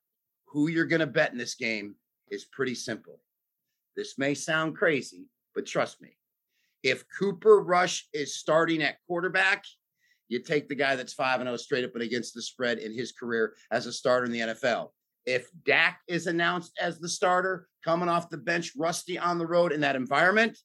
Who 0.48 0.68
you're 0.68 0.86
going 0.86 1.00
to 1.00 1.08
bet 1.08 1.32
in 1.32 1.38
this 1.38 1.56
game 1.56 1.96
is 2.30 2.46
pretty 2.46 2.76
simple. 2.76 3.22
This 3.96 4.18
may 4.18 4.34
sound 4.34 4.76
crazy, 4.76 5.28
but 5.56 5.66
trust 5.66 6.02
me. 6.02 6.18
If 6.84 7.06
Cooper 7.18 7.62
Rush 7.62 8.08
is 8.14 8.36
starting 8.36 8.82
at 8.82 8.98
quarterback, 9.08 9.64
you 10.32 10.42
take 10.42 10.70
the 10.70 10.76
guy 10.76 10.96
that's 10.96 11.14
5 11.14 11.42
and 11.42 11.48
0 11.48 11.58
straight 11.58 11.84
up 11.84 11.94
and 11.94 12.04
against 12.04 12.34
the 12.34 12.42
spread 12.42 12.78
in 12.78 12.94
his 12.94 13.12
career 13.12 13.54
as 13.70 13.86
a 13.86 13.92
starter 13.92 14.26
in 14.26 14.32
the 14.32 14.40
NFL. 14.40 14.92
If 15.26 15.50
Dak 15.66 16.00
is 16.08 16.26
announced 16.26 16.72
as 16.82 17.00
the 17.00 17.10
starter, 17.10 17.68
coming 17.84 18.08
off 18.08 18.30
the 18.30 18.38
bench, 18.38 18.72
rusty 18.78 19.20
on 19.20 19.38
the 19.38 19.46
road 19.46 19.74
in 19.74 19.82
that 19.82 19.98
environment, 19.98 20.58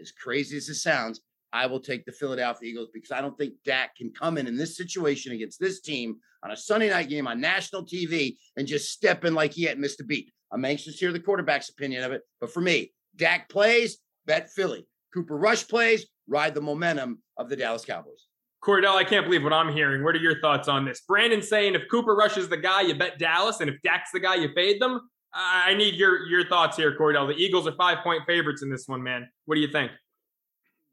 as 0.00 0.12
crazy 0.12 0.56
as 0.56 0.68
it 0.68 0.76
sounds, 0.76 1.20
I 1.52 1.66
will 1.66 1.80
take 1.80 2.04
the 2.04 2.12
Philadelphia 2.12 2.70
Eagles 2.70 2.90
because 2.94 3.10
I 3.10 3.20
don't 3.20 3.36
think 3.36 3.54
Dak 3.64 3.96
can 3.96 4.12
come 4.12 4.38
in 4.38 4.46
in 4.46 4.56
this 4.56 4.76
situation 4.76 5.32
against 5.32 5.58
this 5.58 5.80
team 5.80 6.16
on 6.44 6.52
a 6.52 6.56
Sunday 6.56 6.88
night 6.88 7.08
game 7.08 7.26
on 7.26 7.40
national 7.40 7.84
TV 7.84 8.36
and 8.56 8.68
just 8.68 8.92
step 8.92 9.24
in 9.24 9.34
like 9.34 9.52
he 9.52 9.64
hadn't 9.64 9.80
missed 9.80 10.00
a 10.00 10.04
beat. 10.04 10.30
I'm 10.52 10.64
anxious 10.64 10.94
to 10.94 11.00
hear 11.00 11.12
the 11.12 11.18
quarterback's 11.18 11.68
opinion 11.68 12.04
of 12.04 12.12
it. 12.12 12.22
But 12.40 12.52
for 12.52 12.60
me, 12.60 12.92
Dak 13.16 13.48
plays, 13.48 13.98
bet 14.24 14.50
Philly. 14.50 14.86
Cooper 15.12 15.36
Rush 15.36 15.66
plays, 15.66 16.06
ride 16.28 16.54
the 16.54 16.60
momentum 16.60 17.20
of 17.36 17.48
the 17.48 17.56
Dallas 17.56 17.84
Cowboys. 17.84 18.29
Kordell, 18.62 18.94
I 18.94 19.04
can't 19.04 19.24
believe 19.24 19.42
what 19.42 19.52
I'm 19.52 19.72
hearing. 19.72 20.04
What 20.04 20.14
are 20.14 20.18
your 20.18 20.40
thoughts 20.40 20.68
on 20.68 20.84
this? 20.84 21.00
Brandon 21.00 21.40
saying 21.40 21.74
if 21.74 21.82
Cooper 21.90 22.14
Rush 22.14 22.36
is 22.36 22.48
the 22.48 22.58
guy, 22.58 22.82
you 22.82 22.94
bet 22.94 23.18
Dallas, 23.18 23.60
and 23.60 23.70
if 23.70 23.80
Dak's 23.82 24.10
the 24.12 24.20
guy, 24.20 24.34
you 24.34 24.50
fade 24.54 24.80
them. 24.80 25.00
I 25.32 25.74
need 25.74 25.94
your 25.94 26.26
your 26.26 26.46
thoughts 26.46 26.76
here, 26.76 26.96
Kordell. 26.98 27.28
The 27.28 27.40
Eagles 27.40 27.66
are 27.66 27.74
five 27.76 27.98
point 28.02 28.22
favorites 28.26 28.62
in 28.62 28.70
this 28.70 28.84
one, 28.86 29.02
man. 29.02 29.28
What 29.46 29.54
do 29.54 29.60
you 29.60 29.70
think? 29.70 29.92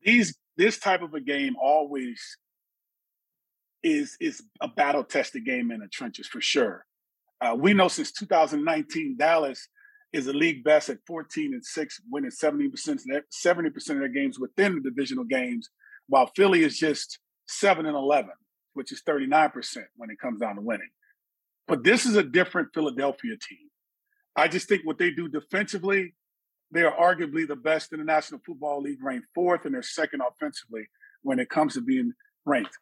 These 0.01 0.37
this 0.55 0.77
type 0.77 1.01
of 1.01 1.13
a 1.13 1.19
game 1.19 1.55
always 1.61 2.21
is 3.83 4.15
is 4.19 4.43
a 4.61 4.67
battle 4.67 5.03
tested 5.03 5.45
game 5.45 5.71
in 5.71 5.79
the 5.79 5.87
trenches 5.87 6.27
for 6.27 6.39
sure. 6.39 6.85
Uh, 7.41 7.55
we 7.55 7.73
know 7.73 7.87
since 7.87 8.11
2019, 8.11 9.17
Dallas 9.17 9.67
is 10.13 10.25
the 10.25 10.33
league 10.33 10.63
best 10.63 10.89
at 10.89 10.97
14 11.05 11.53
and 11.53 11.65
six, 11.65 11.99
winning 12.09 12.31
70 12.31 12.69
percent 12.69 13.01
70 13.31 13.69
percent 13.71 13.97
of 13.97 14.01
their 14.01 14.09
games 14.09 14.39
within 14.39 14.75
the 14.75 14.81
divisional 14.81 15.23
games, 15.23 15.69
while 16.07 16.31
Philly 16.35 16.63
is 16.63 16.77
just 16.77 17.19
seven 17.47 17.85
and 17.85 17.95
11, 17.95 18.31
which 18.73 18.91
is 18.91 19.01
39% 19.07 19.77
when 19.95 20.09
it 20.09 20.19
comes 20.19 20.39
down 20.39 20.55
to 20.55 20.61
winning. 20.61 20.89
But 21.67 21.83
this 21.83 22.05
is 22.05 22.15
a 22.15 22.23
different 22.23 22.69
Philadelphia 22.73 23.35
team. 23.37 23.69
I 24.35 24.47
just 24.47 24.69
think 24.69 24.85
what 24.85 24.97
they 24.97 25.11
do 25.11 25.27
defensively, 25.27 26.13
they 26.71 26.83
are 26.83 26.95
arguably 26.95 27.47
the 27.47 27.55
best 27.55 27.91
in 27.91 27.99
the 27.99 28.05
National 28.05 28.39
Football 28.45 28.81
League, 28.81 29.03
ranked 29.03 29.27
fourth, 29.33 29.65
and 29.65 29.73
they're 29.73 29.81
second 29.81 30.21
offensively 30.21 30.87
when 31.23 31.39
it 31.39 31.49
comes 31.49 31.73
to 31.73 31.81
being 31.81 32.13
ranked. 32.45 32.77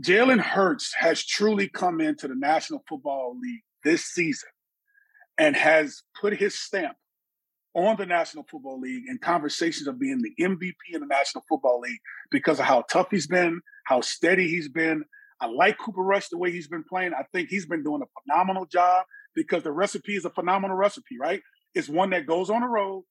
Jalen 0.00 0.40
Hurts 0.40 0.94
has 0.98 1.24
truly 1.24 1.68
come 1.68 2.00
into 2.00 2.28
the 2.28 2.34
National 2.34 2.82
Football 2.88 3.38
League 3.40 3.62
this 3.84 4.04
season 4.04 4.48
and 5.36 5.56
has 5.56 6.02
put 6.18 6.38
his 6.38 6.58
stamp 6.58 6.96
on 7.74 7.96
the 7.96 8.06
National 8.06 8.44
Football 8.50 8.80
League 8.80 9.04
and 9.06 9.20
conversations 9.20 9.86
of 9.86 9.98
being 9.98 10.22
the 10.22 10.34
MVP 10.42 10.74
in 10.92 11.00
the 11.00 11.06
National 11.06 11.44
Football 11.48 11.80
League 11.80 12.00
because 12.30 12.58
of 12.58 12.66
how 12.66 12.82
tough 12.90 13.08
he's 13.10 13.26
been, 13.26 13.60
how 13.86 14.00
steady 14.00 14.48
he's 14.48 14.68
been. 14.68 15.04
I 15.40 15.46
like 15.46 15.78
Cooper 15.78 16.02
Rush 16.02 16.28
the 16.28 16.38
way 16.38 16.50
he's 16.50 16.68
been 16.68 16.84
playing. 16.84 17.14
I 17.14 17.24
think 17.32 17.48
he's 17.48 17.66
been 17.66 17.82
doing 17.82 18.02
a 18.02 18.20
phenomenal 18.22 18.66
job 18.66 19.04
because 19.34 19.62
the 19.62 19.72
recipe 19.72 20.16
is 20.16 20.24
a 20.24 20.30
phenomenal 20.30 20.76
recipe, 20.76 21.16
right? 21.18 21.40
It's 21.74 21.88
one 21.88 22.10
that 22.10 22.26
goes 22.26 22.50
on 22.50 22.60
the 22.62 22.66
road 22.66 23.04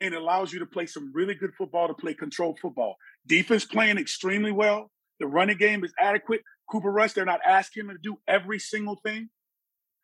and 0.00 0.14
allows 0.14 0.52
you 0.52 0.58
to 0.58 0.66
play 0.66 0.86
some 0.86 1.12
really 1.14 1.34
good 1.34 1.54
football, 1.56 1.86
to 1.86 1.94
play 1.94 2.12
controlled 2.12 2.58
football. 2.58 2.96
Defense 3.26 3.64
playing 3.64 3.98
extremely 3.98 4.50
well. 4.50 4.90
The 5.20 5.26
running 5.28 5.56
game 5.56 5.84
is 5.84 5.92
adequate. 5.98 6.42
Cooper 6.68 6.90
Rush, 6.90 7.12
they're 7.12 7.24
not 7.24 7.40
asking 7.46 7.82
him 7.82 7.90
to 7.90 7.98
do 8.02 8.16
every 8.26 8.58
single 8.58 8.96
thing. 9.04 9.30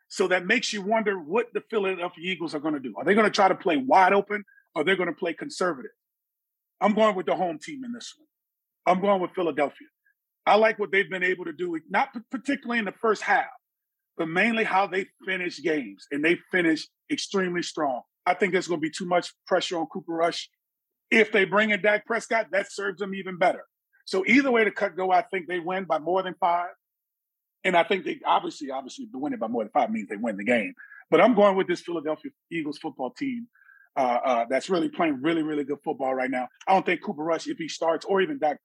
So 0.08 0.28
that 0.28 0.46
makes 0.46 0.72
you 0.72 0.82
wonder 0.82 1.18
what 1.18 1.52
the 1.52 1.62
Philadelphia 1.70 2.32
Eagles 2.32 2.54
are 2.54 2.60
going 2.60 2.74
to 2.74 2.80
do. 2.80 2.94
Are 2.96 3.04
they 3.04 3.14
going 3.14 3.26
to 3.26 3.30
try 3.30 3.48
to 3.48 3.54
play 3.54 3.76
wide 3.76 4.12
open 4.12 4.44
or 4.74 4.82
they're 4.82 4.96
going 4.96 5.08
to 5.08 5.14
play 5.14 5.34
conservative? 5.34 5.90
I'm 6.80 6.94
going 6.94 7.14
with 7.14 7.26
the 7.26 7.36
home 7.36 7.58
team 7.58 7.84
in 7.84 7.92
this 7.92 8.14
one. 8.16 8.26
I'm 8.86 9.02
going 9.02 9.20
with 9.20 9.32
Philadelphia. 9.32 9.88
I 10.46 10.54
like 10.54 10.78
what 10.78 10.90
they've 10.90 11.10
been 11.10 11.22
able 11.22 11.44
to 11.44 11.52
do, 11.52 11.78
not 11.90 12.08
particularly 12.30 12.78
in 12.78 12.86
the 12.86 12.92
first 12.92 13.22
half, 13.22 13.46
but 14.16 14.28
mainly 14.28 14.64
how 14.64 14.86
they 14.86 15.06
finish 15.26 15.62
games. 15.62 16.06
And 16.10 16.24
they 16.24 16.38
finish 16.50 16.88
extremely 17.10 17.62
strong. 17.62 18.00
I 18.24 18.34
think 18.34 18.52
there's 18.52 18.68
going 18.68 18.80
to 18.80 18.86
be 18.86 18.90
too 18.90 19.06
much 19.06 19.32
pressure 19.46 19.78
on 19.78 19.86
Cooper 19.86 20.12
Rush. 20.12 20.48
If 21.10 21.32
they 21.32 21.44
bring 21.44 21.70
in 21.70 21.82
Dak 21.82 22.06
Prescott, 22.06 22.46
that 22.52 22.72
serves 22.72 23.00
them 23.00 23.14
even 23.14 23.36
better. 23.36 23.64
So 24.06 24.24
either 24.26 24.50
way 24.50 24.64
the 24.64 24.70
cut 24.70 24.96
go, 24.96 25.10
I 25.10 25.22
think 25.22 25.48
they 25.48 25.58
win 25.58 25.84
by 25.84 25.98
more 25.98 26.22
than 26.22 26.34
five. 26.40 26.70
And 27.64 27.76
I 27.76 27.82
think 27.82 28.04
they 28.04 28.20
obviously, 28.24 28.70
obviously, 28.70 29.08
the 29.10 29.18
winning 29.18 29.38
by 29.38 29.48
more 29.48 29.64
than 29.64 29.70
five 29.72 29.90
means 29.90 30.08
they 30.08 30.16
win 30.16 30.36
the 30.36 30.44
game. 30.44 30.74
But 31.10 31.20
I'm 31.20 31.34
going 31.34 31.56
with 31.56 31.66
this 31.66 31.80
Philadelphia 31.80 32.30
Eagles 32.50 32.78
football 32.78 33.10
team 33.10 33.48
uh, 33.96 34.20
uh, 34.24 34.44
that's 34.48 34.70
really 34.70 34.88
playing 34.88 35.20
really, 35.22 35.42
really 35.42 35.64
good 35.64 35.78
football 35.82 36.14
right 36.14 36.30
now. 36.30 36.48
I 36.66 36.72
don't 36.72 36.86
think 36.86 37.02
Cooper 37.02 37.24
Rush, 37.24 37.48
if 37.48 37.58
he 37.58 37.68
starts, 37.68 38.04
or 38.04 38.20
even 38.20 38.38
Dak, 38.38 38.58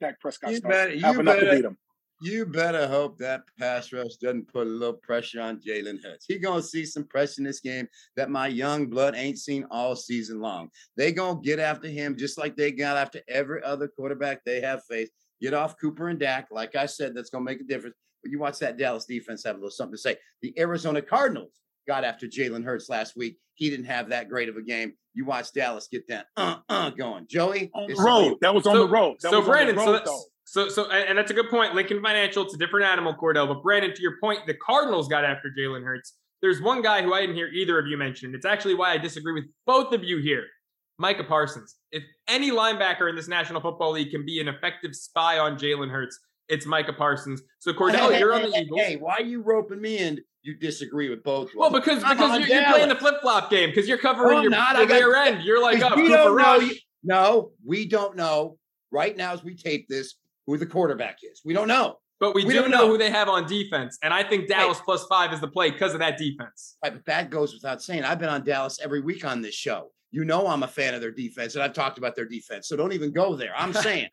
Dak 0.00 0.18
Prescott 0.20 0.50
you 0.50 0.56
starts, 0.56 0.76
better, 0.76 0.94
you 0.94 1.04
have 1.04 1.18
enough 1.18 1.36
better, 1.36 1.50
to 1.50 1.56
beat 1.56 1.64
him. 1.64 1.76
You 2.20 2.46
better 2.46 2.88
hope 2.88 3.18
that 3.18 3.42
pass 3.60 3.92
rush 3.92 4.16
doesn't 4.16 4.52
put 4.52 4.66
a 4.66 4.70
little 4.70 4.94
pressure 4.96 5.40
on 5.40 5.60
Jalen 5.60 6.02
Hurts. 6.02 6.24
He 6.26 6.38
gonna 6.38 6.62
see 6.62 6.84
some 6.84 7.04
pressure 7.04 7.34
in 7.38 7.44
this 7.44 7.60
game 7.60 7.86
that 8.16 8.30
my 8.30 8.48
young 8.48 8.86
blood 8.86 9.14
ain't 9.14 9.38
seen 9.38 9.64
all 9.70 9.94
season 9.94 10.40
long. 10.40 10.70
They 10.96 11.12
gonna 11.12 11.40
get 11.40 11.60
after 11.60 11.86
him 11.86 12.16
just 12.16 12.36
like 12.36 12.56
they 12.56 12.72
got 12.72 12.96
after 12.96 13.20
every 13.28 13.62
other 13.62 13.86
quarterback 13.86 14.42
they 14.44 14.60
have 14.62 14.82
faced. 14.90 15.12
Get 15.40 15.54
off 15.54 15.78
Cooper 15.80 16.08
and 16.08 16.18
Dak. 16.18 16.48
Like 16.50 16.74
I 16.74 16.86
said, 16.86 17.14
that's 17.14 17.30
gonna 17.30 17.44
make 17.44 17.60
a 17.60 17.64
difference. 17.64 17.94
But 18.22 18.30
you 18.32 18.38
watch 18.38 18.58
that 18.58 18.76
Dallas 18.78 19.04
defense 19.06 19.44
have 19.44 19.56
a 19.56 19.58
little 19.58 19.70
something 19.70 19.94
to 19.94 19.98
say. 19.98 20.16
The 20.42 20.58
Arizona 20.58 21.02
Cardinals 21.02 21.52
got 21.86 22.04
after 22.04 22.26
Jalen 22.26 22.64
Hurts 22.64 22.88
last 22.88 23.16
week. 23.16 23.38
He 23.54 23.70
didn't 23.70 23.86
have 23.86 24.10
that 24.10 24.28
great 24.28 24.48
of 24.48 24.56
a 24.56 24.62
game. 24.62 24.92
You 25.14 25.24
watch 25.24 25.52
Dallas 25.52 25.88
get 25.90 26.06
that 26.08 26.26
uh 26.36 26.56
uh 26.68 26.90
going. 26.90 27.26
Joey 27.28 27.70
on 27.74 27.88
the 27.88 27.96
road. 27.96 28.38
That 28.40 28.54
was 28.54 28.66
on 28.66 28.74
So- 28.74 28.86
the 28.86 28.92
road. 28.92 29.16
That 29.22 29.30
so 29.30 29.38
was 29.40 29.48
Brandon, 29.48 29.78
on 29.78 29.84
so 29.84 29.92
the 29.92 29.98
road, 29.98 30.06
that's, 30.06 30.26
so 30.44 30.68
so 30.68 30.90
and, 30.90 31.10
and 31.10 31.18
that's 31.18 31.30
a 31.30 31.34
good 31.34 31.48
point. 31.50 31.74
Lincoln 31.74 32.02
Financial, 32.02 32.44
it's 32.44 32.54
a 32.54 32.58
different 32.58 32.86
animal, 32.86 33.14
Kordell. 33.14 33.48
But 33.48 33.62
Brandon, 33.62 33.92
to 33.94 34.02
your 34.02 34.14
point, 34.20 34.46
the 34.46 34.54
Cardinals 34.54 35.08
got 35.08 35.24
after 35.24 35.50
Jalen 35.58 35.82
Hurts. 35.84 36.14
There's 36.40 36.60
one 36.62 36.82
guy 36.82 37.02
who 37.02 37.12
I 37.12 37.20
didn't 37.20 37.34
hear 37.34 37.48
either 37.48 37.78
of 37.80 37.88
you 37.88 37.96
mention. 37.96 38.32
It's 38.34 38.46
actually 38.46 38.74
why 38.74 38.92
I 38.92 38.98
disagree 38.98 39.32
with 39.32 39.44
both 39.66 39.92
of 39.92 40.04
you 40.04 40.18
here. 40.18 40.44
Micah 41.00 41.24
Parsons. 41.24 41.76
If 41.90 42.02
any 42.28 42.50
linebacker 42.50 43.08
in 43.08 43.16
this 43.16 43.28
National 43.28 43.60
Football 43.60 43.92
League 43.92 44.10
can 44.10 44.24
be 44.24 44.40
an 44.40 44.48
effective 44.48 44.94
spy 44.94 45.38
on 45.38 45.56
Jalen 45.56 45.90
Hurts, 45.90 46.18
it's 46.48 46.66
Micah 46.66 46.92
Parsons. 46.92 47.42
So 47.58 47.72
Kordell, 47.74 48.12
Hey, 48.12 48.18
you're 48.20 48.32
hey, 48.32 48.44
on 48.44 48.50
the 48.50 48.56
hey, 48.56 48.62
Eagles. 48.62 48.80
Hey, 48.80 48.96
why 48.96 49.14
are 49.16 49.22
you 49.22 49.42
roping 49.42 49.80
me 49.80 49.98
in? 49.98 50.20
You 50.42 50.56
disagree 50.56 51.10
with 51.10 51.22
both. 51.24 51.50
Well, 51.54 51.70
them. 51.70 51.80
because 51.80 52.02
I'm 52.04 52.16
because 52.16 52.38
you're, 52.48 52.48
you're 52.60 52.70
playing 52.72 52.88
the 52.88 52.94
flip 52.94 53.16
flop 53.20 53.50
game 53.50 53.70
because 53.70 53.88
you're 53.88 53.98
No, 53.98 54.02
covering 54.02 54.36
I'm 54.38 54.42
your, 54.44 54.50
not. 54.50 54.76
Your 54.76 54.86
got- 54.86 54.94
rear 54.94 55.16
end. 55.16 55.42
You're 55.44 55.62
like, 55.62 55.82
oh, 55.82 55.94
we 55.96 56.08
don't 56.08 56.36
know. 56.36 56.70
No, 57.04 57.50
we 57.64 57.86
don't 57.86 58.16
know 58.16 58.58
right 58.90 59.16
now 59.16 59.32
as 59.32 59.44
we 59.44 59.54
tape 59.56 59.86
this 59.88 60.14
who 60.46 60.56
the 60.56 60.66
quarterback 60.66 61.18
is. 61.22 61.42
We 61.44 61.52
don't 61.54 61.68
know. 61.68 61.96
But 62.20 62.34
we, 62.34 62.44
We 62.44 62.52
do 62.54 62.62
know 62.62 62.68
know. 62.68 62.88
who 62.88 62.98
they 62.98 63.10
have 63.10 63.28
on 63.28 63.46
defense, 63.46 63.96
and 64.02 64.12
I 64.12 64.24
think 64.24 64.48
Dallas 64.48 64.80
plus 64.84 65.04
five 65.06 65.32
is 65.32 65.40
the 65.40 65.46
play 65.46 65.70
because 65.70 65.92
of 65.94 66.00
that 66.00 66.18
defense. 66.18 66.76
Right, 66.82 66.92
but 66.92 67.04
that 67.06 67.30
goes 67.30 67.54
without 67.54 67.80
saying. 67.80 68.02
I've 68.02 68.18
been 68.18 68.28
on 68.28 68.42
Dallas 68.44 68.80
every 68.82 69.00
week 69.00 69.24
on 69.24 69.40
this 69.40 69.54
show. 69.54 69.92
You 70.10 70.24
know 70.24 70.48
I'm 70.48 70.64
a 70.64 70.68
fan 70.68 70.94
of 70.94 71.00
their 71.00 71.12
defense, 71.12 71.54
and 71.54 71.62
I've 71.62 71.74
talked 71.74 71.96
about 71.96 72.16
their 72.16 72.24
defense. 72.26 72.66
So 72.66 72.76
don't 72.76 72.92
even 72.92 73.12
go 73.12 73.36
there. 73.36 73.52
I'm 73.56 73.72
saying 73.86 74.08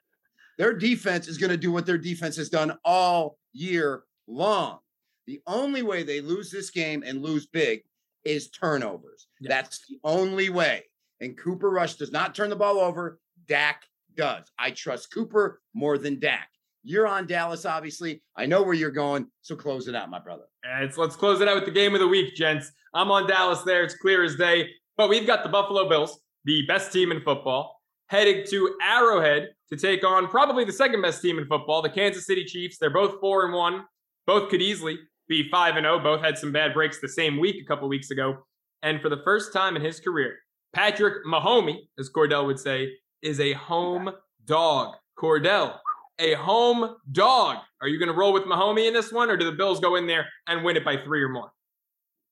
their 0.57 0.73
defense 0.73 1.27
is 1.27 1.37
going 1.37 1.51
to 1.51 1.57
do 1.57 1.71
what 1.71 1.85
their 1.85 1.97
defense 1.97 2.35
has 2.37 2.49
done 2.49 2.77
all 2.83 3.37
year 3.53 4.03
long. 4.27 4.79
The 5.27 5.41
only 5.47 5.81
way 5.81 6.03
they 6.03 6.21
lose 6.21 6.51
this 6.51 6.69
game 6.69 7.03
and 7.05 7.21
lose 7.21 7.47
big 7.47 7.81
is 8.23 8.49
turnovers. 8.49 9.27
That's 9.41 9.85
the 9.87 9.99
only 10.03 10.49
way. 10.49 10.83
And 11.21 11.37
Cooper 11.37 11.69
Rush 11.69 11.95
does 11.95 12.11
not 12.11 12.35
turn 12.35 12.49
the 12.49 12.55
ball 12.55 12.79
over. 12.79 13.19
Dak 13.47 13.83
does. 14.15 14.51
I 14.57 14.71
trust 14.71 15.13
Cooper 15.13 15.61
more 15.73 15.97
than 15.97 16.19
Dak. 16.19 16.49
You're 16.83 17.07
on 17.07 17.25
Dallas, 17.25 17.65
obviously. 17.65 18.21
I 18.35 18.45
know 18.45 18.61
where 18.61 18.75
you're 18.75 18.91
going. 18.91 19.27
So 19.41 19.55
close 19.55 19.87
it 19.87 19.95
out, 19.95 20.09
my 20.09 20.19
brother. 20.19 20.43
And 20.63 20.83
it's, 20.83 20.97
let's 20.97 21.15
close 21.15 21.41
it 21.41 21.47
out 21.47 21.55
with 21.55 21.65
the 21.65 21.71
game 21.71 21.95
of 21.95 21.99
the 21.99 22.07
week, 22.07 22.35
gents. 22.35 22.71
I'm 22.93 23.09
on 23.09 23.27
Dallas 23.27 23.63
there. 23.63 23.83
It's 23.83 23.95
clear 23.95 24.23
as 24.23 24.35
day. 24.35 24.69
But 24.95 25.09
we've 25.09 25.25
got 25.25 25.43
the 25.43 25.49
Buffalo 25.49 25.89
Bills, 25.89 26.19
the 26.45 26.63
best 26.67 26.93
team 26.93 27.11
in 27.11 27.21
football, 27.21 27.74
heading 28.07 28.43
to 28.49 28.75
Arrowhead 28.81 29.49
to 29.69 29.77
take 29.77 30.03
on 30.03 30.27
probably 30.27 30.63
the 30.63 30.71
second 30.71 31.01
best 31.01 31.21
team 31.21 31.39
in 31.39 31.47
football, 31.47 31.81
the 31.81 31.89
Kansas 31.89 32.25
City 32.25 32.45
Chiefs. 32.45 32.77
They're 32.77 32.89
both 32.89 33.19
four 33.19 33.45
and 33.45 33.53
one. 33.53 33.83
Both 34.27 34.49
could 34.49 34.61
easily 34.61 34.97
be 35.27 35.49
five 35.49 35.75
and 35.75 35.85
zero. 35.85 35.99
Both 35.99 36.21
had 36.21 36.37
some 36.37 36.51
bad 36.51 36.73
breaks 36.73 36.99
the 36.99 37.09
same 37.09 37.39
week 37.39 37.61
a 37.61 37.65
couple 37.65 37.87
weeks 37.87 38.11
ago. 38.11 38.45
And 38.83 39.01
for 39.01 39.09
the 39.09 39.21
first 39.23 39.53
time 39.53 39.75
in 39.75 39.81
his 39.81 39.99
career, 39.99 40.35
Patrick 40.73 41.25
Mahomey, 41.25 41.77
as 41.97 42.09
Kordell 42.09 42.45
would 42.45 42.59
say, 42.59 42.89
is 43.21 43.39
a 43.39 43.53
home 43.53 44.11
dog. 44.45 44.95
Kordell, 45.17 45.79
a 46.19 46.33
home 46.33 46.95
dog. 47.11 47.57
Are 47.81 47.87
you 47.87 47.97
going 47.97 48.11
to 48.11 48.17
roll 48.17 48.33
with 48.33 48.43
Mahomey 48.43 48.87
in 48.87 48.93
this 48.93 49.11
one, 49.11 49.29
or 49.29 49.37
do 49.37 49.45
the 49.45 49.51
Bills 49.51 49.79
go 49.79 49.95
in 49.95 50.05
there 50.05 50.27
and 50.47 50.63
win 50.63 50.77
it 50.77 50.85
by 50.85 50.97
three 50.97 51.23
or 51.23 51.29
more? 51.29 51.51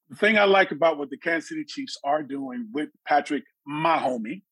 The 0.10 0.16
thing 0.16 0.38
I 0.38 0.44
like 0.44 0.72
about 0.72 0.98
what 0.98 1.10
the 1.10 1.18
Kansas 1.18 1.50
City 1.50 1.64
Chiefs 1.64 1.98
are 2.04 2.22
doing 2.22 2.68
with 2.74 2.90
Patrick 3.08 3.44
Mahomey 3.68 4.44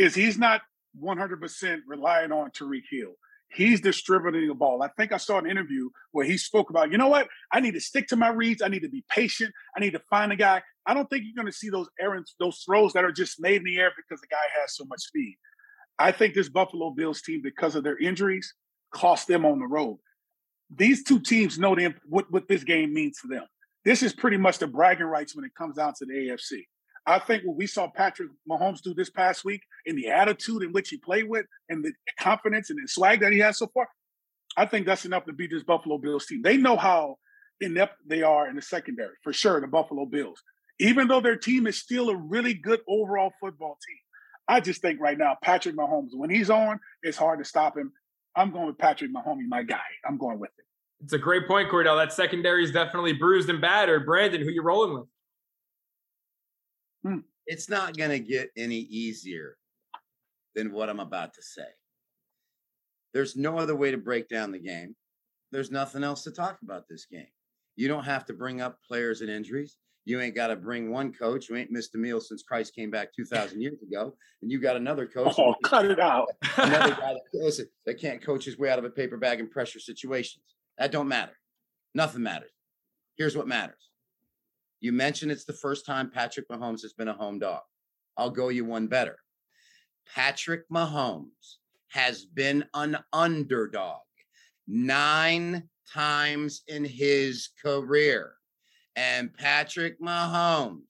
is 0.00 0.14
he's 0.14 0.38
not 0.38 0.62
100% 1.00 1.78
relying 1.86 2.32
on 2.32 2.50
Tyreek 2.50 2.84
Hill. 2.90 3.12
He's 3.52 3.80
distributing 3.80 4.48
the 4.48 4.54
ball. 4.54 4.82
I 4.82 4.88
think 4.96 5.12
I 5.12 5.16
saw 5.16 5.38
an 5.38 5.50
interview 5.50 5.90
where 6.12 6.24
he 6.24 6.38
spoke 6.38 6.70
about, 6.70 6.92
you 6.92 6.98
know 6.98 7.08
what? 7.08 7.28
I 7.52 7.60
need 7.60 7.74
to 7.74 7.80
stick 7.80 8.06
to 8.08 8.16
my 8.16 8.28
reads. 8.28 8.62
I 8.62 8.68
need 8.68 8.82
to 8.82 8.88
be 8.88 9.04
patient. 9.10 9.52
I 9.76 9.80
need 9.80 9.92
to 9.92 10.02
find 10.08 10.30
a 10.30 10.36
guy. 10.36 10.62
I 10.86 10.94
don't 10.94 11.10
think 11.10 11.24
you're 11.24 11.40
going 11.40 11.52
to 11.52 11.56
see 11.56 11.68
those 11.68 11.88
errands, 12.00 12.34
those 12.38 12.62
throws 12.64 12.92
that 12.92 13.04
are 13.04 13.12
just 13.12 13.40
made 13.40 13.56
in 13.56 13.64
the 13.64 13.78
air 13.78 13.90
because 13.96 14.20
the 14.20 14.28
guy 14.28 14.60
has 14.60 14.76
so 14.76 14.84
much 14.84 15.00
speed. 15.00 15.36
I 15.98 16.12
think 16.12 16.34
this 16.34 16.48
Buffalo 16.48 16.90
Bills 16.90 17.22
team, 17.22 17.42
because 17.42 17.74
of 17.74 17.84
their 17.84 17.98
injuries, 17.98 18.54
cost 18.92 19.28
them 19.28 19.44
on 19.44 19.58
the 19.58 19.66
road. 19.66 19.98
These 20.74 21.02
two 21.04 21.18
teams 21.18 21.58
know 21.58 21.74
them, 21.74 21.96
what, 22.08 22.30
what 22.30 22.48
this 22.48 22.64
game 22.64 22.94
means 22.94 23.18
to 23.20 23.28
them. 23.28 23.44
This 23.84 24.02
is 24.02 24.12
pretty 24.12 24.36
much 24.36 24.58
the 24.58 24.66
bragging 24.66 25.06
rights 25.06 25.34
when 25.34 25.44
it 25.44 25.54
comes 25.56 25.76
down 25.76 25.94
to 25.98 26.06
the 26.06 26.12
AFC. 26.12 26.66
I 27.06 27.18
think 27.18 27.44
what 27.44 27.56
we 27.56 27.66
saw 27.66 27.88
Patrick 27.88 28.28
Mahomes 28.48 28.82
do 28.82 28.94
this 28.94 29.10
past 29.10 29.44
week 29.44 29.62
and 29.86 29.96
the 29.96 30.08
attitude 30.08 30.62
in 30.62 30.72
which 30.72 30.90
he 30.90 30.98
played 30.98 31.28
with 31.28 31.46
and 31.68 31.84
the 31.84 31.92
confidence 32.18 32.70
and 32.70 32.78
the 32.78 32.86
swag 32.86 33.20
that 33.20 33.32
he 33.32 33.38
has 33.38 33.58
so 33.58 33.68
far, 33.68 33.88
I 34.56 34.66
think 34.66 34.86
that's 34.86 35.04
enough 35.04 35.24
to 35.26 35.32
beat 35.32 35.50
this 35.50 35.62
Buffalo 35.62 35.98
Bills 35.98 36.26
team. 36.26 36.42
They 36.42 36.56
know 36.56 36.76
how 36.76 37.16
inept 37.60 37.96
they 38.06 38.22
are 38.22 38.48
in 38.48 38.56
the 38.56 38.62
secondary, 38.62 39.14
for 39.22 39.32
sure, 39.32 39.60
the 39.60 39.66
Buffalo 39.66 40.06
Bills. 40.06 40.42
Even 40.78 41.08
though 41.08 41.20
their 41.20 41.36
team 41.36 41.66
is 41.66 41.78
still 41.78 42.10
a 42.10 42.16
really 42.16 42.54
good 42.54 42.80
overall 42.88 43.32
football 43.40 43.78
team. 43.86 43.98
I 44.48 44.60
just 44.60 44.82
think 44.82 45.00
right 45.00 45.16
now, 45.16 45.36
Patrick 45.42 45.76
Mahomes, 45.76 46.10
when 46.12 46.30
he's 46.30 46.50
on, 46.50 46.80
it's 47.02 47.16
hard 47.16 47.38
to 47.38 47.44
stop 47.44 47.76
him. 47.76 47.92
I'm 48.34 48.50
going 48.50 48.66
with 48.66 48.78
Patrick 48.78 49.12
Mahomes, 49.14 49.46
my 49.48 49.62
guy. 49.62 49.78
I'm 50.04 50.18
going 50.18 50.38
with 50.38 50.50
it. 50.58 50.64
It's 51.04 51.12
a 51.12 51.18
great 51.18 51.46
point, 51.46 51.70
Kordell. 51.70 51.96
That 51.96 52.12
secondary 52.12 52.64
is 52.64 52.72
definitely 52.72 53.12
bruised 53.12 53.48
and 53.48 53.60
battered. 53.60 54.06
Brandon, 54.06 54.42
who 54.42 54.50
you 54.50 54.62
rolling 54.62 54.94
with? 54.94 55.04
Hmm. 57.02 57.18
It's 57.46 57.68
not 57.68 57.96
going 57.96 58.10
to 58.10 58.20
get 58.20 58.50
any 58.56 58.76
easier 58.76 59.56
than 60.54 60.72
what 60.72 60.88
I'm 60.88 61.00
about 61.00 61.34
to 61.34 61.42
say. 61.42 61.66
There's 63.12 63.36
no 63.36 63.58
other 63.58 63.74
way 63.74 63.90
to 63.90 63.98
break 63.98 64.28
down 64.28 64.52
the 64.52 64.58
game. 64.58 64.94
There's 65.52 65.70
nothing 65.70 66.04
else 66.04 66.22
to 66.24 66.30
talk 66.30 66.58
about 66.62 66.84
this 66.88 67.06
game. 67.10 67.26
You 67.76 67.88
don't 67.88 68.04
have 68.04 68.24
to 68.26 68.32
bring 68.32 68.60
up 68.60 68.78
players 68.86 69.20
and 69.20 69.30
injuries. 69.30 69.76
You 70.04 70.20
ain't 70.20 70.34
got 70.34 70.48
to 70.48 70.56
bring 70.56 70.90
one 70.90 71.12
coach 71.12 71.46
who 71.48 71.56
ain't 71.56 71.70
missed 71.70 71.94
a 71.94 71.98
meal 71.98 72.20
since 72.20 72.42
Christ 72.42 72.74
came 72.74 72.90
back 72.90 73.12
2,000 73.14 73.60
years 73.60 73.82
ago. 73.82 74.14
And 74.42 74.50
you 74.50 74.60
got 74.60 74.76
another 74.76 75.06
coach, 75.14 75.34
Oh, 75.38 75.54
cut 75.64 75.84
it 75.86 76.00
out. 76.00 76.28
another 76.56 76.94
guy 76.94 77.14
that, 77.14 77.20
listen, 77.32 77.66
that 77.86 78.00
can't 78.00 78.24
coach 78.24 78.44
his 78.44 78.58
way 78.58 78.70
out 78.70 78.78
of 78.78 78.84
a 78.84 78.90
paper 78.90 79.16
bag 79.16 79.40
in 79.40 79.48
pressure 79.48 79.80
situations. 79.80 80.44
That 80.78 80.92
don't 80.92 81.08
matter. 81.08 81.32
Nothing 81.94 82.22
matters. 82.22 82.52
Here's 83.16 83.36
what 83.36 83.48
matters. 83.48 83.89
You 84.80 84.92
mentioned 84.92 85.30
it's 85.30 85.44
the 85.44 85.52
first 85.52 85.84
time 85.84 86.10
Patrick 86.10 86.48
Mahomes 86.48 86.82
has 86.82 86.94
been 86.94 87.08
a 87.08 87.14
home 87.14 87.38
dog. 87.38 87.60
I'll 88.16 88.30
go 88.30 88.48
you 88.48 88.64
one 88.64 88.86
better. 88.86 89.18
Patrick 90.14 90.68
Mahomes 90.70 91.56
has 91.88 92.24
been 92.24 92.64
an 92.74 92.98
underdog 93.12 94.00
nine 94.66 95.68
times 95.92 96.62
in 96.66 96.84
his 96.84 97.50
career. 97.62 98.32
And 98.96 99.34
Patrick 99.34 100.00
Mahomes 100.00 100.82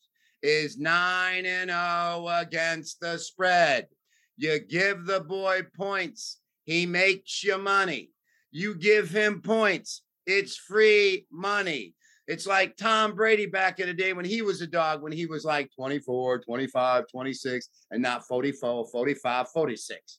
is 0.42 0.78
9 0.78 1.44
and 1.44 1.70
0 1.70 2.28
against 2.28 3.00
the 3.00 3.18
spread. 3.18 3.88
You 4.36 4.58
give 4.58 5.04
the 5.04 5.20
boy 5.20 5.62
points, 5.76 6.38
he 6.64 6.86
makes 6.86 7.44
you 7.44 7.58
money. 7.58 8.10
You 8.50 8.74
give 8.74 9.10
him 9.10 9.42
points, 9.42 10.02
it's 10.26 10.56
free 10.56 11.26
money. 11.30 11.94
It's 12.30 12.46
like 12.46 12.76
Tom 12.76 13.16
Brady 13.16 13.46
back 13.46 13.80
in 13.80 13.88
the 13.88 13.92
day 13.92 14.12
when 14.12 14.24
he 14.24 14.40
was 14.40 14.60
a 14.60 14.66
dog, 14.68 15.02
when 15.02 15.10
he 15.10 15.26
was 15.26 15.44
like 15.44 15.68
24, 15.74 16.38
25, 16.38 17.08
26, 17.10 17.68
and 17.90 18.00
not 18.00 18.24
44, 18.24 18.86
45, 18.86 19.48
46. 19.48 20.18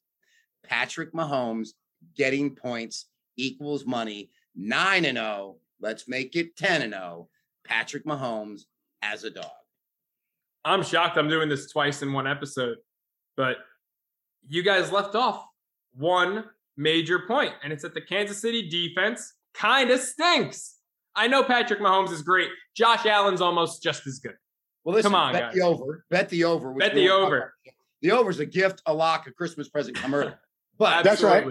Patrick 0.65 1.13
Mahomes 1.13 1.69
getting 2.17 2.53
points 2.53 3.05
equals 3.37 3.85
money. 3.85 4.29
9 4.57 5.05
and 5.05 5.17
0. 5.17 5.55
Let's 5.79 6.09
make 6.09 6.35
it 6.35 6.57
10 6.57 6.81
and 6.81 6.93
0. 6.93 7.29
Patrick 7.65 8.03
Mahomes 8.03 8.63
as 9.01 9.23
a 9.23 9.29
dog. 9.29 9.45
I'm 10.65 10.83
shocked 10.83 11.17
I'm 11.17 11.29
doing 11.29 11.47
this 11.47 11.71
twice 11.71 12.01
in 12.01 12.11
one 12.11 12.27
episode, 12.27 12.79
but 13.37 13.55
you 14.49 14.63
guys 14.63 14.91
left 14.91 15.15
off 15.15 15.45
one 15.93 16.43
major 16.75 17.19
point, 17.19 17.53
and 17.63 17.71
it's 17.71 17.83
that 17.83 17.93
the 17.93 18.01
Kansas 18.01 18.41
City 18.41 18.67
defense 18.67 19.35
kind 19.53 19.91
of 19.91 20.01
stinks. 20.01 20.75
I 21.15 21.27
know 21.27 21.43
Patrick 21.43 21.79
Mahomes 21.79 22.11
is 22.11 22.21
great. 22.21 22.49
Josh 22.75 23.05
Allen's 23.05 23.41
almost 23.41 23.83
just 23.83 24.07
as 24.07 24.19
good. 24.19 24.35
Well, 24.83 24.95
listen, 24.95 25.11
Come 25.11 25.19
on, 25.19 25.33
bet 25.33 25.41
guys. 25.43 25.53
the 25.55 25.61
over. 25.61 26.05
Bet 26.09 26.29
the 26.29 26.43
over. 26.45 26.73
Bet 26.73 26.93
the 26.93 27.03
we'll 27.05 27.13
over. 27.25 27.37
about. 27.37 27.49
The 28.01 28.11
over's 28.11 28.39
a 28.39 28.45
gift, 28.45 28.81
a 28.87 28.93
lock, 28.93 29.27
a 29.27 29.31
Christmas 29.31 29.69
present 29.69 29.95
come 29.97 30.13
early. 30.13 30.33
But 30.77 31.03
That's 31.03 31.21
right. 31.21 31.45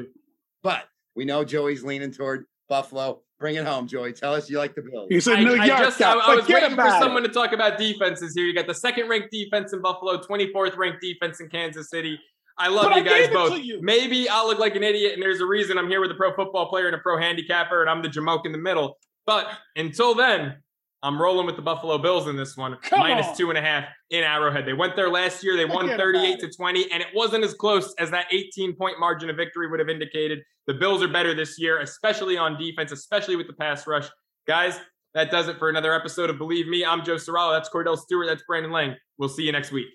But 0.65 0.85
we 1.15 1.25
know 1.25 1.45
Joey's 1.45 1.85
leaning 1.85 2.11
toward 2.11 2.47
Buffalo. 2.69 3.21
Bring 3.39 3.55
it 3.55 3.65
home, 3.65 3.87
Joey. 3.87 4.13
Tell 4.13 4.35
us 4.35 4.51
you 4.51 4.59
like 4.59 4.75
the 4.75 4.83
Bills. 4.83 5.07
He's 5.09 5.29
in 5.29 5.37
I, 5.37 5.45
New 5.45 5.55
I 5.57 5.65
York. 5.67 5.79
just 5.79 6.03
I. 6.03 6.13
I 6.15 6.35
was 6.35 6.41
Forget 6.45 6.63
waiting 6.63 6.77
for 6.77 6.83
about 6.83 6.97
it. 7.01 7.05
someone 7.05 7.23
to 7.23 7.29
talk 7.29 7.53
about 7.53 7.79
defenses 7.79 8.35
here. 8.35 8.45
You 8.45 8.53
got 8.55 8.67
the 8.67 8.75
second 8.75 9.09
ranked 9.09 9.31
defense 9.31 9.73
in 9.73 9.81
Buffalo, 9.81 10.19
24th 10.21 10.77
ranked 10.77 11.01
defense 11.01 11.39
in 11.41 11.49
Kansas 11.49 11.91
City. 11.91 12.19
I 12.59 12.69
love 12.69 12.87
But 12.91 12.97
you 12.97 13.03
I 13.03 13.21
guys 13.27 13.29
both. 13.29 13.61
you. 13.63 13.81
Maybe 13.81 14.29
I'll 14.29 14.49
look 14.49 14.59
like 14.59 14.75
an 14.75 14.83
idiot, 14.83 15.15
and 15.15 15.23
there's 15.23 15.41
a 15.41 15.47
reason 15.47 15.79
I'm 15.79 15.89
here 15.89 16.01
with 16.01 16.11
a 16.11 16.15
pro 16.15 16.35
football 16.35 16.69
player 16.69 16.87
and 16.87 16.97
a 16.97 16.99
pro 16.99 17.17
handicapper, 17.19 17.81
and 17.83 17.89
I'm 17.89 18.03
the 18.03 18.09
jamoke 18.09 18.45
in 18.47 18.53
the 18.53 18.59
middle. 18.59 18.99
But 19.31 19.47
until 19.77 20.13
then, 20.17 20.57
I'm 21.05 21.23
rolling 21.23 21.47
with 21.47 21.55
the 21.55 21.63
Buffalo 21.63 21.99
Bills 21.99 22.27
in 22.27 22.35
this 22.37 22.57
one, 22.57 22.77
Come 22.83 22.99
minus 22.99 23.29
on. 23.29 23.37
two 23.37 23.49
and 23.51 23.57
a 23.57 23.61
half 23.63 23.85
in 24.11 24.25
Arrowhead. 24.25 24.67
They 24.67 24.73
went 24.73 24.97
there 24.97 25.09
last 25.09 25.45
year. 25.45 25.57
They 25.57 25.67
won 25.67 25.87
38 25.87 26.41
to 26.41 26.51
20, 26.51 26.91
and 26.91 27.01
it 27.01 27.07
wasn't 27.15 27.45
as 27.45 27.55
close 27.55 27.95
as 28.01 28.11
that 28.11 28.27
18 28.33 28.75
point 28.75 28.99
margin 28.99 29.31
of 29.31 29.37
victory 29.37 29.71
would 29.71 29.79
have 29.79 29.89
indicated. 29.89 30.41
The 30.67 30.75
Bills 30.75 31.01
are 31.05 31.07
better 31.07 31.33
this 31.33 31.61
year, 31.61 31.79
especially 31.79 32.37
on 32.39 32.59
defense, 32.59 32.91
especially 32.91 33.37
with 33.37 33.47
the 33.47 33.53
pass 33.53 33.87
rush. 33.87 34.09
Guys, 34.49 34.81
that 35.15 35.31
does 35.31 35.47
it 35.47 35.61
for 35.61 35.69
another 35.69 35.95
episode 35.95 36.29
of 36.29 36.35
Bleav 36.35 36.67
Me. 36.67 36.85
I'm 36.85 37.05
Joe 37.05 37.15
Ceraulo. 37.15 37.55
That's 37.55 37.69
Kordell 37.69 37.97
Stewart. 37.97 38.27
That's 38.27 38.43
Brandon 38.49 38.73
Lang. 38.73 38.97
We'll 39.17 39.29
see 39.29 39.45
you 39.45 39.53
next 39.53 39.71
week. 39.71 39.87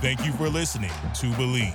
Thank 0.00 0.24
you 0.24 0.30
for 0.34 0.48
listening 0.48 0.92
to 1.14 1.32
Believe. 1.34 1.74